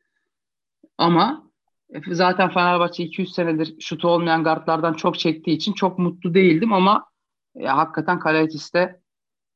Ama 0.98 1.50
e, 1.94 2.14
zaten 2.14 2.50
Fenerbahçe 2.50 3.04
200 3.04 3.34
senedir 3.34 3.80
şutu 3.80 4.08
olmayan 4.08 4.44
guardlardan 4.44 4.92
çok 4.92 5.18
çektiği 5.18 5.52
için 5.52 5.72
çok 5.72 5.98
mutlu 5.98 6.34
değildim 6.34 6.72
ama 6.72 7.04
ya, 7.54 7.76
hakikaten 7.76 8.18
Kalaitis'te 8.18 9.00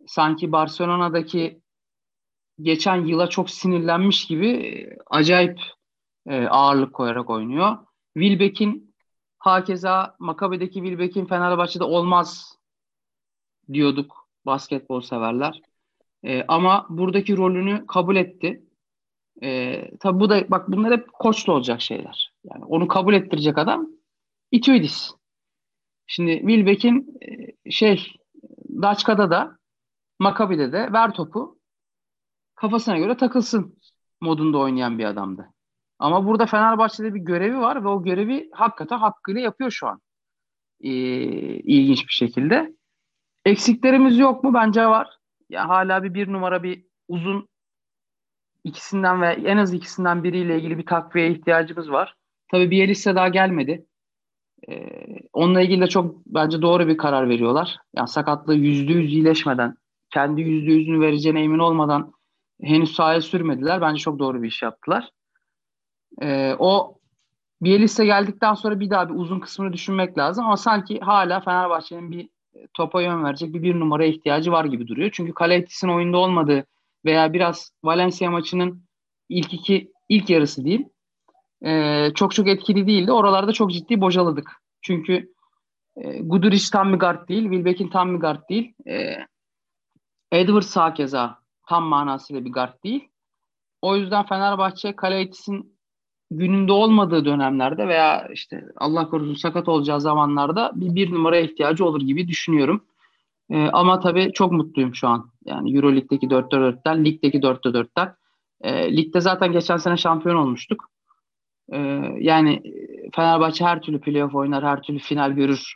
sanki 0.07 0.53
Barcelona'daki 0.53 1.63
geçen 2.61 3.07
yıla 3.07 3.29
çok 3.29 3.51
sinirlenmiş 3.51 4.27
gibi 4.27 4.49
e, 4.49 4.97
acayip 5.07 5.61
e, 6.27 6.47
ağırlık 6.47 6.95
koyarak 6.95 7.31
oynuyor. 7.31 7.79
Wilbeck'in 8.15 8.95
hakeza 9.39 10.17
Makabe'deki 10.19 10.75
Wilbeck'in 10.75 11.27
Fenerbahçe'de 11.27 11.85
olmaz 11.85 12.59
diyorduk 13.73 14.29
basketbol 14.47 15.01
severler. 15.01 15.63
E, 16.25 16.45
ama 16.49 16.87
buradaki 16.91 17.37
rolünü 17.37 17.87
kabul 17.87 18.17
etti. 18.17 18.63
E, 19.43 19.91
tabi 19.99 20.21
bu 20.21 20.31
da 20.31 20.51
bak 20.51 20.69
bunlar 20.69 20.93
hep 20.93 21.13
koçlu 21.13 21.53
olacak 21.53 21.81
şeyler. 21.81 22.33
Yani 22.45 22.65
onu 22.65 22.89
kabul 22.89 23.15
ettirecek 23.15 23.59
adam 23.59 23.87
Ituidis. 24.51 25.11
Şimdi 26.07 26.39
Wilbeck'in 26.39 27.19
e, 27.67 27.71
şey 27.71 28.17
Daçka'da 28.83 29.31
da 29.31 29.59
Makabi'de 30.19 30.73
de 30.73 30.93
ver 30.93 31.13
topu 31.15 31.59
kafasına 32.55 32.99
göre 32.99 33.17
takılsın 33.17 33.79
modunda 34.21 34.59
oynayan 34.59 34.99
bir 34.99 35.05
adamdı. 35.05 35.49
Ama 35.99 36.27
burada 36.27 36.47
Fenerbahçe'de 36.47 37.15
bir 37.15 37.21
görevi 37.21 37.59
var 37.59 37.85
ve 37.85 37.89
o 37.89 38.03
görevi 38.03 38.51
hakikaten 38.53 38.99
hakkıyla 38.99 39.41
yapıyor 39.41 39.71
şu 39.71 39.87
an. 39.87 40.01
Ee, 40.81 40.91
ilginç 41.59 42.09
bir 42.09 42.13
şekilde. 42.13 42.77
Eksiklerimiz 43.45 44.19
yok 44.19 44.45
mu? 44.45 44.55
Bence 44.55 44.87
var. 44.87 45.22
Ya 45.53 45.69
hala 45.69 46.03
bir 46.03 46.15
bir 46.15 46.33
numara 46.33 46.63
bir 46.63 46.85
uzun 47.09 47.49
ikisinden 48.65 49.23
ve 49.23 49.27
en 49.27 49.57
az 49.57 49.75
ikisinden 49.75 50.25
biriyle 50.25 50.57
ilgili 50.57 50.79
bir 50.79 50.87
takviye 50.87 51.31
ihtiyacımız 51.31 51.91
var. 51.91 52.15
Tabii 52.51 52.71
bir 52.71 52.85
Elisa 52.85 53.15
daha 53.15 53.29
gelmedi. 53.29 53.87
Ee, 54.69 54.89
onunla 55.33 55.61
ilgili 55.61 55.81
de 55.81 55.87
çok 55.87 56.27
bence 56.27 56.63
doğru 56.63 56.89
bir 56.89 56.97
karar 56.97 57.29
veriyorlar. 57.29 57.77
Yani 57.97 58.09
sakatlığı 58.09 58.55
yüzde 58.55 58.93
yüz 58.93 59.13
iyileşmeden, 59.13 59.77
kendi 60.11 60.41
yüzde 60.41 60.73
yüzünü 60.73 61.01
vereceğine 61.01 61.43
emin 61.43 61.59
olmadan 61.59 62.13
henüz 62.63 62.95
sahaya 62.95 63.21
sürmediler. 63.21 63.81
Bence 63.81 64.03
çok 64.03 64.19
doğru 64.19 64.43
bir 64.43 64.49
iş 64.49 64.63
yaptılar. 64.63 65.11
Ee, 66.23 66.57
o 66.59 66.99
Bielitsa 67.63 68.05
geldikten 68.05 68.55
sonra 68.55 68.81
bir 68.81 68.91
daha 68.91 69.09
bir 69.09 69.15
uzun 69.15 69.41
kısmını 69.41 69.73
düşünmek 69.73 70.19
lazım 70.19 70.45
ama 70.45 70.57
sanki 70.57 71.01
hala 71.01 71.41
Fenerbahçe'nin 71.41 72.11
bir 72.11 72.29
topa 72.75 73.03
yön 73.03 73.25
verecek 73.25 73.55
bir 73.55 73.63
bir 73.63 73.81
numaraya 73.81 74.11
ihtiyacı 74.11 74.53
var 74.53 74.65
gibi 74.65 74.89
duruyor. 74.89 75.11
Çünkü 75.13 75.35
Kalaitis'in 75.35 75.89
oyunda 75.89 76.19
olmadığı 76.19 76.67
veya 77.05 77.33
biraz 77.33 77.73
Valencia 77.85 78.31
maçının 78.31 78.85
ilk 79.29 79.55
iki 79.55 79.93
ilk 80.09 80.31
yarısı 80.31 80.65
değil 80.65 80.85
e, 81.65 82.11
çok 82.15 82.35
çok 82.35 82.49
etkili 82.49 82.87
değildi. 82.87 83.13
Oralarda 83.13 83.53
çok 83.53 83.73
ciddi 83.73 84.01
bocaladık. 84.01 84.63
Çünkü 84.83 85.33
e, 85.97 86.19
Guduric 86.19 86.71
tam 86.73 86.93
bir 86.93 86.99
guard 86.99 87.29
değil, 87.29 87.43
Wilbeck'in 87.43 87.89
tam 87.89 88.15
bir 88.15 88.21
guard 88.21 88.49
değil. 88.49 88.75
E, 88.87 89.17
Edwards 90.33 90.67
sağ 90.67 90.95
keza 90.95 91.39
tam 91.69 91.85
manasıyla 91.85 92.45
bir 92.45 92.53
guard 92.53 92.83
değil. 92.85 93.09
O 93.83 93.97
yüzden 93.97 94.27
Fenerbahçe 94.27 94.97
Kalaitis'in 94.97 95.79
gününde 96.37 96.73
olmadığı 96.73 97.25
dönemlerde 97.25 97.89
veya 97.89 98.29
işte 98.33 98.65
Allah 98.77 99.09
korusun 99.09 99.35
sakat 99.35 99.69
olacağı 99.69 100.01
zamanlarda 100.01 100.73
bir 100.75 100.95
bir 100.95 101.13
numaraya 101.13 101.43
ihtiyacı 101.43 101.85
olur 101.85 102.01
gibi 102.01 102.29
düşünüyorum. 102.29 102.85
Ee, 103.51 103.69
ama 103.73 104.01
tabii 104.01 104.33
çok 104.33 104.53
mutluyum 104.53 104.95
şu 104.95 105.09
an. 105.09 105.31
Yani 105.45 105.77
Euro 105.77 105.93
Lig'deki 105.95 106.27
4'te 106.27 106.57
4'ten, 106.57 107.05
Lig'deki 107.05 107.39
4'te 107.39 107.69
4'ten. 107.69 108.15
Ee, 108.61 108.97
Lig'de 108.97 109.21
zaten 109.21 109.53
geçen 109.53 109.77
sene 109.77 109.97
şampiyon 109.97 110.37
olmuştuk. 110.37 110.91
Ee, 111.73 111.79
yani 112.19 112.63
Fenerbahçe 113.15 113.65
her 113.65 113.83
türlü 113.83 114.01
playoff 114.01 114.35
oynar, 114.35 114.65
her 114.65 114.83
türlü 114.83 114.99
final 114.99 115.33
görür. 115.33 115.75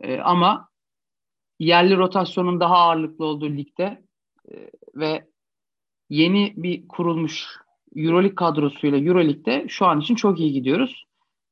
Ee, 0.00 0.18
ama 0.18 0.68
yerli 1.58 1.96
rotasyonun 1.96 2.60
daha 2.60 2.76
ağırlıklı 2.76 3.24
olduğu 3.24 3.50
ligde 3.50 4.02
e, 4.52 4.70
ve 4.94 5.28
yeni 6.10 6.54
bir 6.56 6.88
kurulmuş 6.88 7.46
Euroleague 7.96 8.34
kadrosuyla 8.34 8.98
Euroleague'de 8.98 9.64
şu 9.68 9.86
an 9.86 10.00
için 10.00 10.14
çok 10.14 10.40
iyi 10.40 10.52
gidiyoruz. 10.52 11.04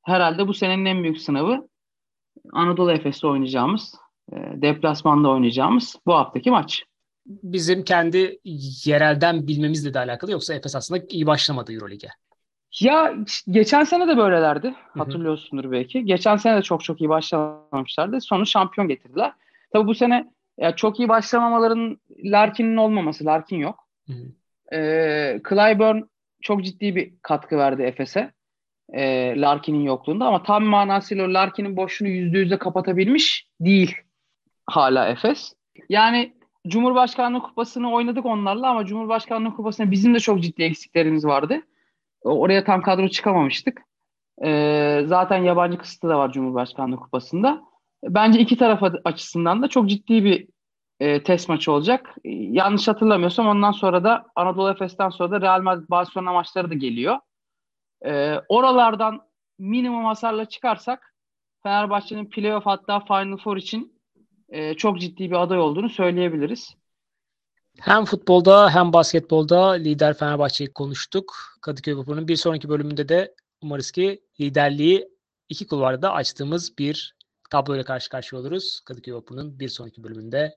Herhalde 0.02 0.48
bu 0.48 0.54
senenin 0.54 0.84
en 0.84 1.02
büyük 1.02 1.18
sınavı 1.18 1.68
Anadolu 2.52 2.92
Efes'te 2.92 3.26
oynayacağımız, 3.26 3.94
e, 4.32 4.36
deplasmanda 4.36 5.28
oynayacağımız 5.28 5.96
bu 6.06 6.14
haftaki 6.14 6.50
maç. 6.50 6.84
Bizim 7.26 7.84
kendi 7.84 8.38
yerelden 8.84 9.46
bilmemizle 9.46 9.94
de 9.94 9.98
alakalı 9.98 10.30
yoksa 10.30 10.54
Efes 10.54 10.76
aslında 10.76 11.04
iyi 11.08 11.26
başlamadı 11.26 11.72
Euroleague'e. 11.72 12.10
Ya 12.80 13.14
geçen 13.50 13.84
sene 13.84 14.08
de 14.08 14.16
böylelerdi. 14.16 14.74
Hatırlıyorsundur 14.98 15.70
belki. 15.70 16.04
Geçen 16.04 16.36
sene 16.36 16.56
de 16.56 16.62
çok 16.62 16.84
çok 16.84 17.00
iyi 17.00 17.08
başlamamışlardı. 17.08 18.20
Sonra 18.20 18.44
şampiyon 18.44 18.88
getirdiler. 18.88 19.32
Tabii 19.72 19.86
bu 19.86 19.94
sene 19.94 20.30
ya 20.58 20.76
çok 20.76 20.98
iyi 20.98 21.08
başlamamaların 21.08 21.98
Larkin'in 22.24 22.76
olmaması. 22.76 23.24
Larkin 23.24 23.56
yok. 23.56 23.88
Hı 24.06 24.12
hı. 24.12 24.76
Ee, 24.76 25.40
Clyburn 25.48 26.02
çok 26.46 26.64
ciddi 26.64 26.96
bir 26.96 27.12
katkı 27.22 27.58
verdi 27.58 27.82
Efes'e. 27.82 28.32
E, 28.92 29.32
Larkin'in 29.40 29.82
yokluğunda 29.82 30.26
ama 30.26 30.42
tam 30.42 30.64
manasıyla 30.64 31.34
Larkin'in 31.34 31.76
boşluğunu 31.76 32.08
yüzde 32.10 32.38
yüze 32.38 32.58
kapatabilmiş 32.58 33.48
değil 33.60 33.96
hala 34.66 35.08
Efes. 35.08 35.52
Yani 35.88 36.32
Cumhurbaşkanlığı 36.68 37.42
kupasını 37.42 37.92
oynadık 37.92 38.26
onlarla 38.26 38.70
ama 38.70 38.86
Cumhurbaşkanlığı 38.86 39.56
kupasında 39.56 39.90
bizim 39.90 40.14
de 40.14 40.20
çok 40.20 40.42
ciddi 40.42 40.62
eksiklerimiz 40.62 41.24
vardı. 41.24 41.60
Oraya 42.22 42.64
tam 42.64 42.82
kadro 42.82 43.08
çıkamamıştık. 43.08 43.82
E, 44.44 45.02
zaten 45.06 45.42
yabancı 45.42 45.78
kısıtı 45.78 46.08
da 46.08 46.18
var 46.18 46.32
Cumhurbaşkanlığı 46.32 46.96
kupasında. 46.96 47.62
Bence 48.04 48.40
iki 48.40 48.56
taraf 48.56 48.82
açısından 49.04 49.62
da 49.62 49.68
çok 49.68 49.88
ciddi 49.88 50.24
bir 50.24 50.48
e, 51.00 51.22
test 51.22 51.48
maçı 51.48 51.72
olacak. 51.72 52.14
E, 52.24 52.30
yanlış 52.30 52.88
hatırlamıyorsam 52.88 53.46
ondan 53.46 53.72
sonra 53.72 54.04
da 54.04 54.26
Anadolu 54.36 54.70
Efes'ten 54.70 55.10
sonra 55.10 55.30
da 55.30 55.40
Real 55.40 55.62
Madrid 55.62 55.90
Barcelona 55.90 56.32
maçları 56.32 56.70
da 56.70 56.74
geliyor. 56.74 57.18
E, 58.04 58.40
oralardan 58.48 59.20
minimum 59.58 60.04
hasarla 60.04 60.44
çıkarsak 60.44 61.14
Fenerbahçe'nin 61.62 62.30
playoff 62.30 62.66
hatta 62.66 63.00
Final 63.00 63.36
Four 63.36 63.56
için 63.56 64.00
e, 64.48 64.74
çok 64.74 65.00
ciddi 65.00 65.30
bir 65.30 65.42
aday 65.42 65.58
olduğunu 65.58 65.88
söyleyebiliriz. 65.88 66.76
Hem 67.80 68.04
futbolda 68.04 68.70
hem 68.70 68.92
basketbolda 68.92 69.70
lider 69.70 70.14
Fenerbahçe'yi 70.14 70.72
konuştuk. 70.72 71.34
Kadıköy 71.60 71.96
Vapuru'nun 71.96 72.28
bir 72.28 72.36
sonraki 72.36 72.68
bölümünde 72.68 73.08
de 73.08 73.34
umarız 73.62 73.90
ki 73.90 74.22
liderliği 74.40 75.08
iki 75.48 75.66
kulvarda 75.66 76.12
açtığımız 76.12 76.78
bir 76.78 77.16
tabloyla 77.50 77.84
karşı 77.84 78.10
karşıya 78.10 78.42
oluruz. 78.42 78.80
Kadıköy 78.80 79.14
Vapuru'nun 79.14 79.60
bir 79.60 79.68
sonraki 79.68 80.04
bölümünde 80.04 80.56